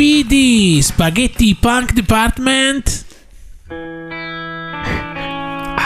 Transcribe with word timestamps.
Speedy, 0.00 0.80
Spaghetti 0.80 1.52
Punk 1.54 1.92
Department. 1.92 3.04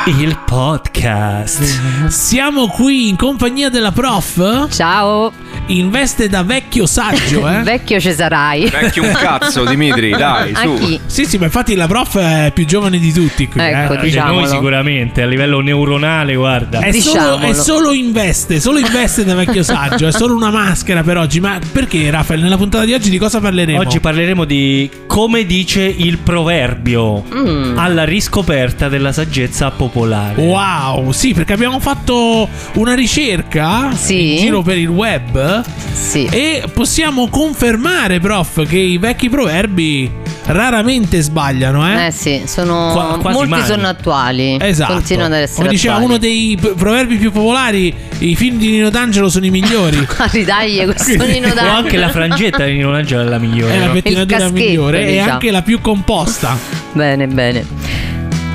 Il 0.07 0.39
podcast. 0.45 2.09
Siamo 2.09 2.66
qui 2.66 3.09
in 3.09 3.16
compagnia 3.16 3.71
della 3.71 3.91
prof. 3.91 4.68
Ciao, 4.71 5.32
In 5.68 5.89
veste 5.91 6.29
da 6.29 6.43
vecchio 6.43 6.84
saggio, 6.84 7.48
eh? 7.48 7.62
vecchio 7.64 7.98
Cesarai. 7.98 8.68
Vecchio 8.68 9.03
un 9.04 9.12
cazzo, 9.12 9.64
Dimitri, 9.64 10.11
dai, 10.17 10.53
A 10.53 10.61
su. 10.62 10.75
chi? 10.75 11.00
Sì, 11.07 11.25
sì, 11.25 11.39
ma 11.39 11.46
infatti 11.46 11.75
la 11.75 11.86
prof 11.86 12.18
è 12.18 12.50
più 12.53 12.67
giovane 12.67 12.98
di 12.98 13.12
tutti 13.12 13.48
qui. 13.48 13.61
Ecco, 13.62 13.95
eh. 13.95 14.00
Diciamolo. 14.00 14.40
noi 14.40 14.48
sicuramente 14.48 15.22
a 15.22 15.27
livello 15.27 15.61
neuronale, 15.61 16.35
guarda. 16.35 16.80
È 16.80 16.93
solo, 16.93 17.14
Diciamolo. 17.36 17.46
è 17.46 17.55
solo 17.55 17.93
in 17.93 18.13
veste, 18.13 18.61
solo 18.61 18.79
in 18.79 18.89
veste 18.93 19.25
da 19.25 19.35
vecchio 19.35 19.63
saggio, 19.63 20.07
è 20.07 20.13
solo 20.13 20.35
una 20.35 20.50
maschera 20.50 21.02
per 21.02 21.16
oggi. 21.16 21.41
Ma 21.41 21.58
perché, 21.72 22.11
Rafael, 22.11 22.41
nella 22.43 22.58
puntata 22.58 22.85
di 22.85 22.93
oggi 22.93 23.08
di 23.08 23.18
cosa 23.18 23.41
parleremo? 23.41 23.79
Oggi 23.79 24.00
parleremo 24.00 24.44
di 24.44 24.91
come 25.07 25.46
dice 25.46 25.82
il 25.82 26.18
proverbio 26.18 27.22
Mm. 27.35 27.79
alla 27.79 28.05
riscoperta 28.05 28.89
della 28.91 29.13
saggezza 29.13 29.71
popolare. 29.71 29.93
Wow, 29.94 31.12
sì, 31.12 31.32
perché 31.34 31.53
abbiamo 31.53 31.79
fatto 31.79 32.48
una 32.75 32.94
ricerca 32.94 33.91
Sì. 33.94 34.33
in 34.34 34.39
giro 34.39 34.62
per 34.62 34.77
il 34.77 34.89
web 34.89 35.62
Sì. 35.92 36.27
e 36.30 36.64
possiamo 36.72 37.28
confermare, 37.28 38.19
prof, 38.19 38.66
che 38.66 38.77
i 38.78 38.98
vecchi 38.98 39.28
proverbi 39.30 40.11
raramente 40.47 41.22
sbagliano, 41.22 41.88
eh? 41.91 42.06
Eh 42.06 42.11
sì, 42.11 42.42
sono 42.44 42.91
Qua- 42.92 43.19
quasi 43.19 43.36
molti 43.36 43.50
mai. 43.52 43.64
sono 43.64 43.86
attuali. 43.88 44.58
Esatto. 44.61 44.92
Continuano 44.94 45.34
ad 45.36 45.41
essere 45.41 45.56
Come 45.62 45.69
diceva 45.70 45.94
attuali. 45.94 46.12
uno 46.12 46.20
dei 46.20 46.58
p- 46.60 46.74
proverbi 46.74 47.16
più 47.16 47.32
popolari, 47.32 47.94
i 48.19 48.36
film 48.36 48.58
di 48.58 48.70
Nino 48.70 48.91
D'Angelo 48.91 49.28
sono 49.30 49.47
i 49.47 49.50
migliori. 49.50 50.06
Ah, 50.19 50.26
ridagli 50.30 50.84
questo 50.84 51.24
Nino 51.26 51.48
O 51.50 51.54
D'Angelo. 51.54 51.70
anche 51.76 51.97
la 51.98 52.08
frangetta 52.10 52.64
di 52.64 52.72
Nino 52.72 52.92
Angelo 52.92 53.22
è 53.22 53.24
la 53.24 53.38
migliore. 53.38 53.72
È 53.74 53.78
la 53.78 53.86
pettinatura 53.88 54.38
caschetto, 54.38 54.54
migliore 54.58 55.06
e 55.06 55.10
diciamo. 55.12 55.30
anche 55.32 55.50
la 55.50 55.62
più 55.62 55.80
composta. 55.80 56.56
Bene, 56.92 57.26
bene. 57.26 58.03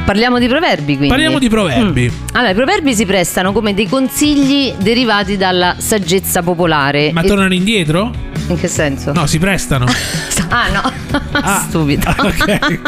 Parliamo 0.10 0.40
di 0.40 0.48
proverbi 0.48 0.94
quindi. 0.94 1.08
Parliamo 1.08 1.38
di 1.38 1.50
proverbi. 1.50 2.12
Allora, 2.32 2.50
i 2.50 2.56
proverbi 2.56 2.96
si 2.96 3.06
prestano 3.06 3.52
come 3.52 3.76
dei 3.76 3.88
consigli 3.88 4.74
derivati 4.76 5.38
dalla 5.38 5.76
saggezza 5.78 6.42
popolare. 6.42 7.12
Ma 7.14 7.22
E- 7.22 7.28
tornano 7.28 7.54
indietro? 7.54 8.12
In 8.48 8.58
che 8.60 8.68
senso? 8.68 9.12
No, 9.12 9.28
si 9.28 9.38
prestano. 9.38 9.86
Ah, 10.52 10.68
no. 10.72 10.92
Ah, 11.42 11.66
Stupido. 11.68 12.10
ok, 12.18 12.80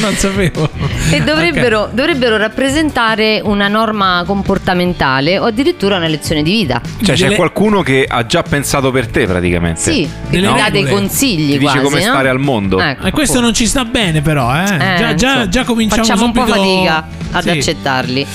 non 0.00 0.14
sapevo. 0.14 0.68
E 1.10 1.20
dovrebbero, 1.22 1.80
Ok. 1.82 1.92
dovrebbero 1.92 2.36
rappresentare 2.36 3.40
una 3.44 3.68
norma 3.68 4.22
comportamentale 4.26 5.38
o 5.38 5.44
addirittura 5.46 5.96
una 5.96 6.06
lezione 6.06 6.42
di 6.42 6.50
vita. 6.50 6.80
Cioè, 7.02 7.14
c'è 7.16 7.34
qualcuno 7.34 7.82
che 7.82 8.06
ha 8.08 8.24
già 8.26 8.42
pensato 8.42 8.90
per 8.90 9.08
te, 9.08 9.26
praticamente. 9.26 9.80
Sì, 9.80 10.02
che 10.02 10.40
Delle 10.40 10.48
ti 10.48 10.54
dà 10.54 10.70
dei 10.70 10.84
consigli 10.88 11.52
Ti 11.52 11.58
dice 11.58 11.72
quasi, 11.72 11.78
come 11.80 11.96
no? 12.04 12.10
stare 12.10 12.28
al 12.28 12.38
mondo. 12.40 12.80
Ecco, 12.80 13.06
E 13.06 13.10
questo 13.10 13.38
appunto. 13.38 13.40
non 13.40 13.54
ci 13.54 13.66
sta 13.66 13.84
bene, 13.84 14.20
però, 14.22 14.54
eh. 14.54 14.62
Eh, 14.62 14.78
già, 14.98 15.14
già, 15.14 15.28
insomma, 15.28 15.48
già 15.48 15.64
cominciamo 15.64 16.02
Facciamo 16.02 16.20
subito... 16.24 16.40
un 16.40 16.46
po' 16.46 16.52
fatica 16.52 17.06
ad 17.32 17.42
Sì. 17.42 17.50
accettarli. 17.50 18.26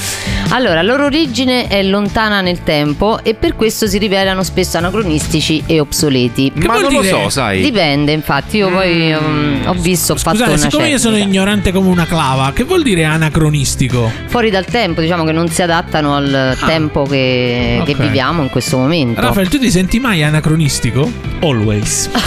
Allora, 0.50 0.76
la 0.76 0.82
loro 0.84 1.06
origine 1.06 1.68
è 1.68 1.82
lontana 1.82 2.42
nel 2.42 2.62
tempo 2.64 3.20
e 3.24 3.34
per 3.34 3.56
questo 3.56 3.88
si 3.88 3.98
rivelano 3.98 4.44
spesso 4.44 4.78
anacronistici 4.78 5.64
e 5.66 5.80
obsoleti. 5.80 6.52
Che 6.58 6.68
Ma 6.68 6.74
non 6.80 6.92
lo 6.94 7.02
dire? 7.02 7.08
so, 7.24 7.30
sai. 7.30 7.62
Dipende, 7.62 8.12
infatti, 8.12 8.58
io 8.58 8.70
poi 8.70 9.12
um, 9.14 9.33
ho 9.66 9.74
visto, 9.74 10.14
ho 10.14 10.16
fatto 10.16 10.38
Scusate, 10.38 10.52
una 10.56 10.70
siccome 10.70 10.90
io 10.90 10.98
sono 10.98 11.18
ignorante 11.18 11.72
come 11.72 11.90
una 11.90 12.06
clava, 12.06 12.52
che 12.54 12.64
vuol 12.64 12.84
dire 12.84 13.04
anacronistico? 13.06 14.12
Fuori 14.28 14.50
dal 14.50 14.66
tempo, 14.66 15.02
diciamo 15.02 15.24
che 15.24 15.32
non 15.32 15.48
si 15.50 15.62
adattano 15.62 16.16
al 16.16 16.58
tempo 16.66 17.04
che, 17.04 17.82
che 17.86 17.92
Ah. 17.92 17.96
ok. 17.96 18.02
viviamo 18.02 18.42
in 18.44 18.50
questo 18.50 18.78
momento. 18.78 19.22
Rafael, 19.22 19.48
tu 19.50 19.60
ti 19.60 19.70
senti 19.72 20.00
mai 20.00 20.24
anacronistico? 20.24 21.10
Always. 21.42 22.10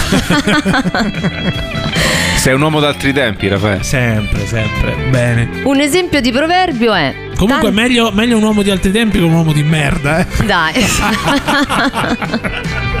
Sei 2.37 2.53
un 2.53 2.61
uomo 2.61 2.79
d'altri 2.79 3.11
tempi, 3.13 3.47
Raffaele. 3.47 3.83
sempre, 3.83 4.45
sempre. 4.45 4.95
Bene. 5.09 5.49
Un 5.63 5.79
esempio 5.79 6.21
di 6.21 6.31
proverbio 6.31 6.93
è. 6.93 7.13
Comunque, 7.35 7.71
meglio, 7.71 8.11
meglio 8.13 8.37
un 8.37 8.43
uomo 8.43 8.61
di 8.61 8.69
altri 8.71 8.91
tempi 8.91 9.17
che 9.19 9.23
un 9.23 9.33
uomo 9.33 9.51
di 9.51 9.63
merda, 9.63 10.19
eh. 10.19 10.25
Dai. 10.45 10.73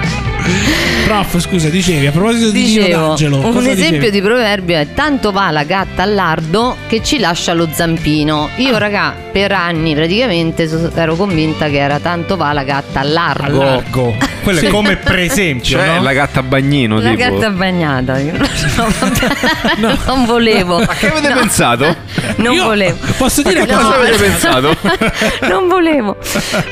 Prof, 1.05 1.39
scusa, 1.39 1.69
dicevi 1.69 2.05
a 2.07 2.11
proposito 2.11 2.49
di 2.51 2.63
Dicevo, 2.65 2.87
D'Angelo. 3.07 3.37
un 3.37 3.53
cosa 3.53 3.69
esempio 3.71 3.97
dicevi? 3.99 4.11
di 4.11 4.21
proverbio 4.21 4.77
è 4.77 4.87
tanto 4.93 5.31
va 5.31 5.51
la 5.51 5.63
gatta 5.63 6.03
al 6.03 6.13
lardo 6.13 6.75
che 6.87 7.01
ci 7.03 7.17
lascia 7.19 7.53
lo 7.53 7.67
zampino. 7.71 8.49
Io, 8.57 8.75
Ah. 8.75 8.79
raga, 8.79 9.13
per 9.31 9.51
anni 9.53 9.95
praticamente 9.95 10.69
ero 10.95 11.15
convinta 11.15 11.67
che 11.69 11.77
era 11.79 11.99
tanto 11.99 12.35
va 12.35 12.51
la 12.51 12.63
gatta 12.63 12.99
al 13.01 13.11
largo. 13.11 13.61
Al 13.61 13.65
largo. 13.67 14.15
Quello 14.43 14.59
è 14.61 14.67
come 14.69 14.95
per 14.95 15.19
esempio, 15.19 15.77
Cioè, 15.77 15.95
no? 15.97 16.03
la 16.03 16.13
gatta 16.13 16.39
a 16.39 16.43
bagnino, 16.43 16.99
La 17.01 17.09
tipo. 17.13 17.37
gatta 17.37 17.49
bagnata. 17.49 18.15
No, 18.77 18.87
vabbè, 18.99 19.97
Non 20.05 20.25
volevo. 20.25 20.79
Ma 20.79 20.87
che 20.93 21.09
avete 21.09 21.29
No. 21.29 21.35
pensato? 21.39 21.95
Non 22.37 22.53
Io 22.53 22.63
volevo. 22.65 22.97
Posso 23.17 23.41
dire 23.41 23.61
Che 23.61 23.65
che 23.67 23.73
cosa 23.73 23.95
avete 23.95 24.17
pensato? 24.23 24.75
non 25.49 25.67
volevo. 25.67 26.17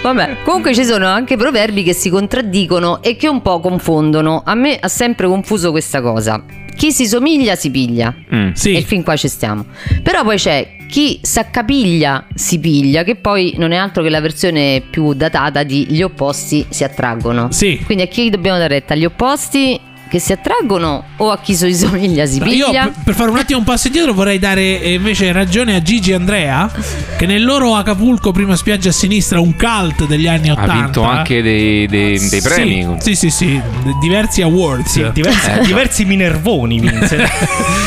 Vabbè, 0.02 0.38
comunque 0.44 0.74
ci 0.74 0.86
sono 0.86 1.08
anche 1.08 1.36
proverbi 1.38 1.84
che 1.84 1.94
si 1.94 2.10
contraddicono 2.10 3.02
e 3.02 3.16
che 3.16 3.28
un 3.28 3.42
po' 3.42 3.60
confondono. 3.66 4.44
A 4.46 4.54
me 4.54 4.78
ha 4.78 4.88
sempre 4.88 5.26
confuso 5.26 5.72
questa 5.72 6.00
cosa. 6.00 6.44
Chi 6.76 6.92
si 6.92 7.08
somiglia 7.08 7.56
si 7.56 7.72
piglia. 7.72 8.14
Mm. 8.34 8.52
Sì. 8.52 8.76
E 8.76 8.82
fin 8.82 9.02
qua 9.02 9.16
ci 9.16 9.28
stiamo. 9.28 9.66
Però 10.04 10.24
poi 10.24 10.38
c'è 10.38 10.76
chi 10.88 11.20
s'accapiglia 11.24 12.28
si 12.36 12.60
piglia, 12.60 13.02
che 13.02 13.16
poi 13.16 13.56
non 13.58 13.72
è 13.72 13.76
altro 13.76 14.04
che 14.04 14.10
la 14.10 14.22
versione 14.22 14.84
più 14.88 15.14
datata 15.14 15.64
di 15.64 15.88
gli 15.90 16.04
opposti 16.04 16.64
si 16.70 16.84
attraggono. 16.84 17.52
Sì. 17.52 17.82
Quindi 17.84 18.04
a 18.04 18.08
chi 18.08 18.30
dobbiamo 18.30 18.60
dare 18.60 18.76
retta? 18.76 18.94
Agli 18.94 19.06
opposti 19.06 19.80
che 20.08 20.20
si 20.20 20.32
attraggono 20.32 21.04
o 21.18 21.32
a 21.32 21.40
chi 21.40 21.56
si 21.56 21.74
somiglia 21.76 22.26
si 22.26 22.40
No, 22.40 22.46
Io 22.46 22.66
piglia? 22.68 22.92
per, 23.04 23.14
fare 23.16 23.30
un 23.32 23.38
attimo 23.38 23.60
un 23.60 23.66
passo 23.66 23.88
indietro 23.88 24.14
vorrei 24.14 24.38
dare 24.40 24.82
eh, 24.82 24.94
invece 24.94 25.32
ragione 25.32 25.76
a 25.76 25.82
Gigi 25.82 26.12
e 26.12 26.16
Andrea 26.16 26.70
che 27.18 27.26
nel 27.26 27.44
loro 27.44 27.76
Acapulco 27.76 28.32
prima 28.32 28.56
spiaggia 28.56 28.90
a 28.90 28.92
sinistra 28.92 29.40
un 29.40 29.56
cult 29.56 30.06
degli 30.08 30.28
anni 30.28 30.50
Ha 30.50 30.54
80 30.54 30.74
vinto 30.74 31.04
anche 31.04 31.42
dei, 31.42 31.88
dei- 31.88 32.30
dei 32.30 32.42
premi. 32.42 32.96
Sì, 33.00 33.16
sì, 33.16 33.30
sì, 33.30 33.60
diversi 34.00 34.42
awards. 34.42 34.92
Sì, 34.92 35.06
diversi, 35.14 35.50
Ecco. 35.50 35.66
diversi 35.66 36.06
minervoni 36.06 36.80
vinse. 36.80 37.28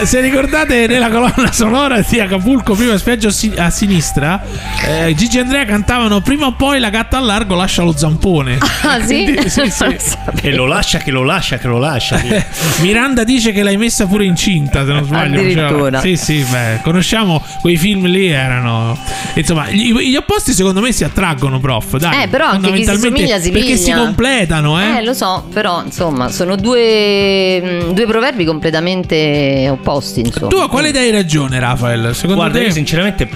Eh, 0.00 0.06
Se 0.06 0.20
ricordate 0.20 0.86
nella 0.86 1.08
colonna 1.08 1.50
sonora 1.50 2.00
di 2.00 2.20
Acapulco 2.20 2.74
prima 2.74 2.96
spiaggia 2.98 3.28
a 3.28 3.30
si- 3.30 3.52
a 3.56 3.70
sinistra, 3.70 4.42
eh, 4.86 5.14
Gigi 5.14 5.38
e 5.38 5.40
Andrea 5.40 5.64
cantavano 5.64 6.20
prima 6.20 6.46
o 6.46 6.52
poi 6.52 6.78
la 6.78 6.90
gatta 6.90 7.18
al 7.18 7.24
largo 7.24 7.54
lascia 7.54 7.82
lo 7.82 7.96
zampone. 7.96 8.58
Ah 8.82 9.00
sì? 9.04 9.24
Quindi, 9.24 9.48
sì, 9.48 9.70
sì. 9.70 9.96
che 10.36 10.50
lo 10.54 10.66
lascia, 10.66 10.98
che 10.98 11.10
lo 11.10 11.22
lascia, 11.22 11.57
che 11.58 11.68
lo 11.68 11.78
lascia. 11.78 12.20
Miranda 12.80 13.24
dice 13.24 13.52
che 13.52 13.62
l'hai 13.62 13.76
messa 13.76 14.06
pure 14.06 14.24
incinta, 14.24 14.84
se 14.84 14.92
non 14.92 15.04
sbaglio. 15.04 15.40
Addirittura. 15.40 16.00
Cioè, 16.00 16.14
sì, 16.16 16.24
sì, 16.42 16.46
beh, 16.50 16.80
conosciamo 16.82 17.42
quei 17.60 17.76
film 17.76 18.06
lì, 18.06 18.28
erano. 18.28 18.96
Insomma, 19.34 19.68
gli, 19.70 19.92
gli 19.92 20.16
opposti 20.16 20.52
secondo 20.52 20.80
me 20.80 20.92
si 20.92 21.04
attraggono, 21.04 21.60
prof. 21.60 21.96
Dai, 21.98 22.24
Eh, 22.24 22.28
però 22.28 22.46
anche 22.46 22.72
chi 22.72 22.84
si 22.84 22.96
somiglia 22.98 23.38
si 23.38 23.50
Perché 23.50 23.76
si 23.76 23.92
completano, 23.92 24.80
eh. 24.80 24.98
Eh, 24.98 25.04
lo 25.04 25.14
so, 25.14 25.46
però 25.52 25.82
insomma, 25.84 26.28
sono 26.30 26.56
due, 26.56 27.60
mh, 27.60 27.92
due 27.92 28.06
proverbi 28.06 28.44
completamente 28.44 29.68
opposti. 29.70 30.20
Insomma. 30.20 30.48
tu 30.48 30.56
a 30.56 30.68
quale 30.68 30.92
dai 30.92 31.10
ragione, 31.10 31.58
Rafael? 31.58 32.14
Secondo 32.14 32.36
Guarda, 32.36 32.58
te? 32.58 32.64
io 32.64 32.70
sinceramente 32.70 33.28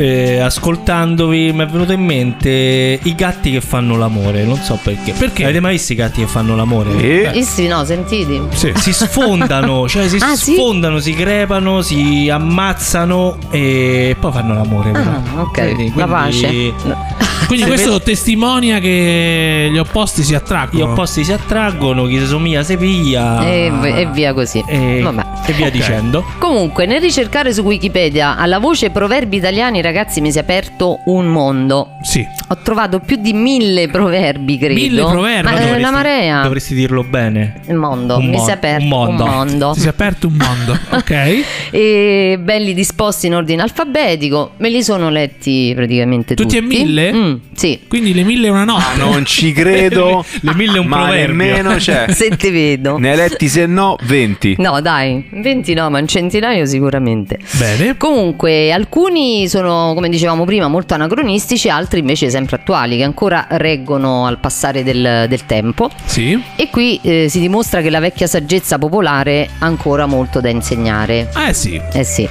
eh, 0.00 0.38
ascoltandovi 0.40 1.52
mi 1.52 1.62
è 1.62 1.66
venuto 1.66 1.92
in 1.92 2.00
mente 2.04 2.98
i 3.02 3.14
gatti 3.14 3.50
che 3.50 3.60
fanno 3.60 3.96
l'amore, 3.96 4.44
non 4.44 4.56
so 4.56 4.78
perché. 4.82 5.12
Perché? 5.12 5.44
Avete 5.44 5.60
mai 5.60 5.72
visto 5.72 5.92
i 5.92 5.96
gatti 5.96 6.20
che 6.20 6.26
fanno 6.26 6.56
l'amore? 6.56 7.32
Sì, 7.42 7.66
no, 7.66 7.84
sentiti. 7.84 8.40
Sì. 8.54 8.72
Si 8.80 8.92
sfondano, 8.94 9.86
cioè 9.88 10.08
si 10.08 10.16
Ah, 10.20 10.34
sì? 10.34 10.54
sfondano, 10.54 10.98
si 11.00 11.12
crepano, 11.12 11.82
si 11.82 12.28
ammazzano 12.30 13.36
e 13.50 14.16
poi 14.18 14.32
fanno 14.32 14.54
l'amore. 14.54 14.90
però. 14.90 15.10
Ah, 15.10 15.22
ok. 15.42 15.60
Vedi, 15.60 15.92
La 15.94 16.06
quindi 16.06 16.72
pace. 16.82 17.08
Quindi 17.46 17.66
Se 17.66 17.72
questo 17.72 18.00
testimonia 18.00 18.78
che 18.78 19.68
gli 19.72 19.78
opposti 19.78 20.22
si 20.22 20.32
Gli 20.32 20.34
attraggono. 20.36 20.92
opposti 20.92 21.24
si 21.24 21.32
attraggono, 21.32 22.04
chi 22.06 22.18
si 22.20 22.26
somiglia 22.26 22.62
si 22.62 22.76
piglia. 22.76 23.44
E, 23.44 23.72
e 23.82 24.06
via 24.12 24.32
così. 24.32 24.62
E, 24.68 25.00
Vabbè. 25.02 25.22
e 25.46 25.52
via 25.54 25.68
dicendo. 25.68 26.24
Comunque, 26.38 26.86
nel 26.86 27.00
ricercare 27.00 27.52
su 27.52 27.62
Wikipedia 27.62 28.36
alla 28.36 28.60
voce 28.60 28.90
proverbi 28.90 29.38
italiani, 29.38 29.82
ragazzi, 29.92 30.20
mi 30.20 30.30
si 30.30 30.38
è 30.38 30.40
aperto 30.40 31.00
un 31.06 31.26
mondo. 31.26 31.96
Sì. 32.02 32.24
Ho 32.48 32.56
trovato 32.62 33.00
più 33.00 33.16
di 33.16 33.32
mille 33.32 33.88
proverbi, 33.88 34.56
credo. 34.58 34.74
Mille 34.74 35.02
proverbi? 35.04 35.42
Ma 35.44 35.50
Ma 35.50 35.56
è 35.56 35.60
dovresti- 35.60 35.78
una 35.82 35.90
marea. 35.90 36.42
Dovresti 36.42 36.74
dirlo 36.74 37.02
bene. 37.04 37.60
Il 37.68 37.74
mondo, 37.74 38.16
Un 38.18 38.26
mi 38.26 38.36
mon- 38.36 38.44
si 38.44 38.50
è 38.50 38.54
aperto 38.54 38.82
un 38.82 38.88
mondo. 38.88 39.24
un 39.24 39.30
mondo. 39.30 39.74
Si 39.74 39.86
è 39.86 39.88
aperto 39.88 40.26
un 40.28 40.34
mondo, 40.36 40.78
ok? 40.96 41.44
e 41.70 42.38
belli 42.40 42.74
disposti 42.74 43.26
in 43.26 43.34
ordine 43.34 43.62
alfabetico. 43.62 44.52
Me 44.58 44.68
li 44.70 44.82
sono 44.82 45.10
letti 45.10 45.72
praticamente 45.74 46.34
tutti. 46.34 46.56
Tutti 46.56 46.56
e 46.56 46.60
mille? 46.66 47.12
Mm, 47.12 47.34
sì. 47.54 47.80
Quindi 47.88 48.14
le 48.14 48.22
mille 48.24 48.46
e 48.46 48.50
una 48.50 48.64
notte. 48.64 48.96
non 48.98 49.24
ci 49.24 49.52
credo. 49.52 50.24
Le 50.42 50.54
mille 50.54 50.76
è 50.76 50.80
un 50.80 50.86
ma 50.86 51.02
proverbio. 51.04 51.34
nemmeno 51.44 51.74
c'è. 51.76 52.06
Se 52.12 52.28
te 52.36 52.50
vedo. 52.50 52.98
Ne 52.98 53.10
hai 53.10 53.16
letti 53.16 53.48
se 53.48 53.66
no 53.66 53.96
20. 54.02 54.56
No, 54.58 54.80
dai, 54.80 55.26
20 55.30 55.74
no, 55.74 55.90
ma 55.90 55.98
un 55.98 56.06
centinaio 56.06 56.64
sicuramente. 56.66 57.38
Bene. 57.58 57.96
Comunque, 57.96 58.72
alcuni 58.72 59.48
sono 59.48 59.69
sono, 59.70 59.94
come 59.94 60.08
dicevamo 60.08 60.44
prima, 60.44 60.68
molto 60.68 60.94
anacronistici, 60.94 61.68
altri 61.68 62.00
invece 62.00 62.28
sempre 62.28 62.56
attuali, 62.56 62.96
che 62.96 63.04
ancora 63.04 63.46
reggono 63.50 64.26
al 64.26 64.38
passare 64.38 64.82
del, 64.82 65.26
del 65.28 65.46
tempo. 65.46 65.88
Sì. 66.04 66.40
E 66.56 66.68
qui 66.70 66.98
eh, 67.02 67.26
si 67.28 67.38
dimostra 67.40 67.80
che 67.80 67.90
la 67.90 68.00
vecchia 68.00 68.26
saggezza 68.26 68.78
popolare 68.78 69.48
ha 69.58 69.66
ancora 69.66 70.06
molto 70.06 70.40
da 70.40 70.48
insegnare. 70.48 71.30
Eh 71.46 71.54
sì. 71.54 71.80
Eh 71.92 72.04
sì. 72.04 72.28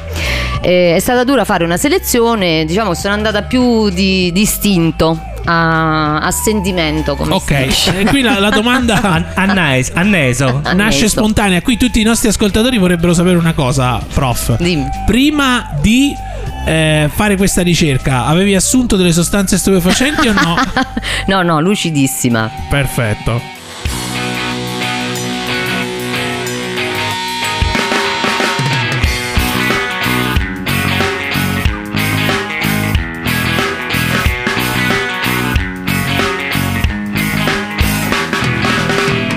Eh, 0.62 0.96
è 0.96 1.00
stata 1.00 1.24
dura 1.24 1.46
fare 1.46 1.64
una 1.64 1.78
selezione, 1.78 2.66
diciamo 2.66 2.92
che 2.92 2.98
sono 2.98 3.14
andata 3.14 3.44
più 3.44 3.90
di 3.90 4.32
distinto 4.34 5.18
a, 5.46 6.20
a 6.20 6.32
sentimento. 6.32 7.16
Come 7.16 7.34
Ok, 7.34 7.52
e 7.52 8.06
qui 8.08 8.22
la, 8.22 8.40
la 8.40 8.50
domanda 8.50 9.00
An- 9.02 9.26
annes- 9.36 9.92
anneso. 9.94 10.48
Anneso. 10.64 10.76
nasce 10.76 11.08
spontanea. 11.08 11.62
Qui 11.62 11.78
tutti 11.78 12.02
i 12.02 12.04
nostri 12.04 12.28
ascoltatori 12.28 12.78
vorrebbero 12.78 13.14
sapere 13.14 13.38
una 13.38 13.54
cosa, 13.54 14.04
prof. 14.14 14.58
Dimmi. 14.58 14.88
Prima 15.06 15.70
di 15.82 16.14
eh, 16.66 17.10
fare 17.14 17.36
questa 17.38 17.62
ricerca, 17.62 18.26
avevi 18.26 18.56
assunto 18.56 18.96
delle 18.96 19.12
sostanze 19.14 19.58
stupefacenti 19.58 20.28
o 20.28 20.34
no? 20.34 20.56
no, 21.28 21.42
no, 21.42 21.60
lucidissima. 21.62 22.50
Perfetto. 22.70 23.42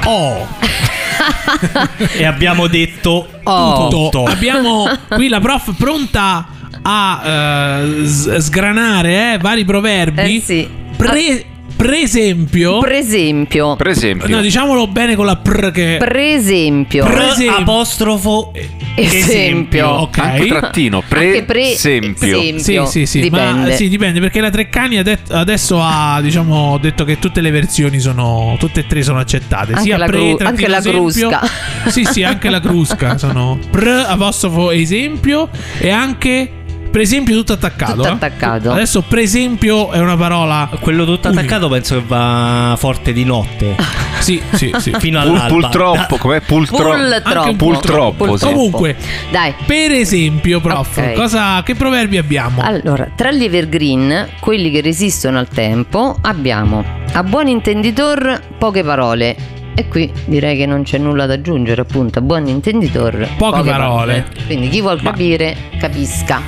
Oh, 0.05 0.47
E 2.17 2.25
abbiamo 2.25 2.67
detto 2.67 3.29
Oh. 3.45 3.89
tutto. 3.89 4.09
tutto. 4.11 4.25
Abbiamo 4.31 4.89
qui 5.09 5.29
la 5.29 5.41
prof 5.41 5.75
pronta 5.77 6.47
a 6.83 7.23
eh, 7.25 8.07
sgranare 8.41 9.35
eh, 9.35 9.39
vari 9.39 9.65
proverbi. 9.65 10.37
Eh 10.37 10.41
sì. 10.41 10.69
Pre, 10.97 11.45
per 11.77 11.93
esempio, 11.95 12.79
Per 12.79 12.93
esempio. 12.93 13.75
Per 13.77 13.89
esempio, 13.89 14.29
no, 14.29 14.41
diciamolo 14.41 14.87
bene 14.87 15.17
con 15.17 15.27
la 15.27 15.37
pr 15.37 15.71
che 15.73 15.97
Per 15.99 16.17
esempio. 16.17 17.05
Pre- 17.05 17.15
Pre- 17.15 17.27
esempio. 17.31 17.57
apostrofo 17.57 18.53
Esempio. 18.95 19.89
ok. 19.89 20.19
anche 20.19 20.47
trattino, 20.47 21.03
Anche 21.09 21.45
per 21.45 21.57
esempio. 21.57 22.39
esempio. 22.41 22.85
Sì, 22.87 22.91
sì, 23.01 23.07
sì, 23.07 23.21
Dipende. 23.23 23.71
ma 23.71 23.75
sì, 23.75 23.89
dipende 23.89 24.21
perché 24.21 24.41
la 24.41 24.51
Treccani 24.51 24.99
adesso 25.31 25.81
ha 25.83 26.21
diciamo 26.23 26.79
detto 26.79 27.05
che 27.05 27.19
tutte 27.19 27.41
le 27.41 27.51
versioni 27.51 27.99
sono 28.01 28.55
tutte 28.59 28.81
e 28.81 28.87
tre 28.87 29.03
sono 29.03 29.19
accettate, 29.19 29.73
Anche 29.73 29.85
sia 29.85 29.97
la 29.97 30.07
pre 30.07 30.19
trattino 30.37 30.49
anche 30.49 30.69
la 30.69 30.79
esempio- 30.79 31.01
crusca. 31.01 31.41
Sì, 31.89 32.05
sì, 32.05 32.23
anche 32.23 32.51
la 32.51 32.61
crusca 32.61 33.17
sono 33.19 33.59
pr 33.71 34.05
apostrofo 34.09 34.71
esempio 34.71 35.49
e 35.79 35.89
anche 35.91 36.51
per 36.93 37.01
esempio 37.01 37.35
tutto 37.35 37.55
attaccato. 37.55 37.95
Tutto 37.95 38.09
eh. 38.09 38.13
attaccato. 38.13 38.71
Adesso 38.71 39.03
per 39.03 39.19
esempio 39.19 39.91
è 39.91 39.99
una 39.99 40.17
parola 40.17 40.69
Quello 40.79 41.05
tutto 41.07 41.29
Unica. 41.29 41.43
attaccato 41.43 41.69
penso 41.69 41.95
che 41.97 42.05
va 42.07 42.75
forte 42.79 43.13
di 43.13 43.25
notte. 43.25 43.75
Sì, 44.23 44.41
sì, 44.53 44.73
sì. 44.79 44.93
Fino 45.01 45.21
Pul- 45.21 45.31
all'alba. 45.31 45.53
purtroppo, 45.53 46.17
com'è? 46.17 46.41
Pultroppo. 46.43 46.93
Pull 46.93 47.21
troppo. 47.21 47.57
purtroppo, 47.57 48.37
sì. 48.37 48.45
Comunque, 48.45 48.97
Dai. 49.33 49.53
per 49.67 49.91
esempio, 49.91 50.61
prof, 50.61 50.97
Ok. 50.97 51.13
cosa, 51.15 51.61
che 51.65 51.75
proverbi 51.75 52.19
abbiamo? 52.19 52.63
Allora, 52.63 53.09
tra 53.17 53.33
gli 53.33 53.43
evergreen, 53.43 54.29
quelli 54.39 54.71
che 54.71 54.81
resistono 54.81 55.41
al 55.41 55.49
tempo, 55.49 56.17
abbiamo 56.21 56.85
a 57.15 57.23
buon 57.25 57.49
intenditor 57.49 58.41
poche 58.59 58.85
parole. 58.85 59.35
E 59.75 59.89
qui 59.89 60.09
direi 60.27 60.57
che 60.57 60.67
non 60.67 60.85
c'è 60.85 60.99
nulla 60.99 61.27
da 61.27 61.33
aggiungere, 61.35 61.81
appunto, 61.81 62.21
a 62.21 62.23
buon 62.23 62.47
intenditor 62.47 63.29
Poche 63.37 63.69
parole. 63.69 64.27
Quindi 64.47 64.69
chi 64.69 64.81
vuol 64.81 65.01
Ma- 65.03 65.11
capire, 65.11 65.57
capisca. 65.81 66.41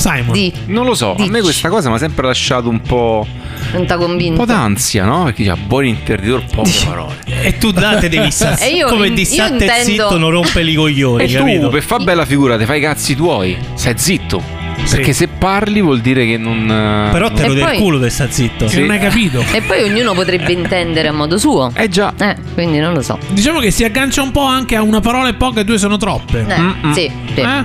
Simon. 0.00 0.32
Di, 0.32 0.52
Non 0.66 0.86
lo 0.86 0.94
so, 0.94 1.14
a 1.14 1.18
me 1.18 1.26
Dici. 1.26 1.40
questa 1.42 1.68
cosa 1.68 1.88
mi 1.90 1.96
ha 1.96 1.98
sempre 1.98 2.26
lasciato 2.26 2.68
un 2.68 2.80
po', 2.80 3.26
non 3.72 3.86
t'ha 3.86 3.96
un 3.98 4.34
po' 4.34 4.44
d'ansia, 4.46 5.04
no? 5.04 5.24
Perché 5.24 5.42
dice, 5.44 5.56
buon 5.66 5.84
interditore, 5.86 6.44
poche 6.52 6.70
parole. 6.84 7.14
E 7.42 7.58
tu 7.58 7.70
date 7.70 8.08
devi 8.08 8.30
stare 8.32 8.60
E 8.68 8.74
io- 8.76 8.88
come 8.88 9.12
di 9.12 9.24
state 9.24 9.52
intendo- 9.52 9.84
zitto, 9.84 10.18
non 10.18 10.30
rompe 10.30 10.62
i 10.62 10.74
coglioni, 10.74 11.24
E 11.24 11.26
tu, 11.28 11.34
capito? 11.38 11.68
per 11.68 11.82
far 11.82 12.02
bella 12.02 12.24
figura, 12.24 12.56
ti 12.56 12.64
fai 12.64 12.78
i 12.78 12.82
cazzi 12.82 13.14
tuoi, 13.14 13.56
stai 13.74 13.94
zitto. 13.96 14.58
Sì. 14.82 14.96
Perché 14.96 15.12
se 15.12 15.28
parli 15.28 15.82
vuol 15.82 16.00
dire 16.00 16.24
che 16.24 16.38
non... 16.38 16.62
eh, 16.70 17.10
Però 17.12 17.30
te 17.30 17.46
lo 17.48 17.52
del 17.52 17.64
poi- 17.64 17.76
culo 17.76 18.00
te 18.00 18.08
sta 18.08 18.30
zitto. 18.30 18.66
Sì. 18.66 18.80
non 18.80 18.90
hai 18.90 18.98
capito. 18.98 19.44
E 19.52 19.60
poi 19.60 19.82
ognuno 19.82 20.14
potrebbe 20.14 20.52
intendere 20.52 21.08
a 21.08 21.12
modo 21.12 21.36
suo. 21.36 21.70
Eh 21.74 21.90
già. 21.90 22.14
Eh, 22.18 22.34
quindi 22.54 22.78
non 22.78 22.94
lo 22.94 23.02
so. 23.02 23.18
Diciamo 23.28 23.60
che 23.60 23.70
si 23.70 23.84
aggancia 23.84 24.22
un 24.22 24.30
po' 24.30 24.42
anche 24.44 24.76
a 24.76 24.82
una 24.82 25.00
parola 25.00 25.28
e 25.28 25.34
poche 25.34 25.60
e 25.60 25.64
due 25.64 25.76
sono 25.76 25.98
troppe. 25.98 26.46
Eh, 26.48 26.92
sì, 26.94 27.10
sì. 27.34 27.40
Eh? 27.40 27.64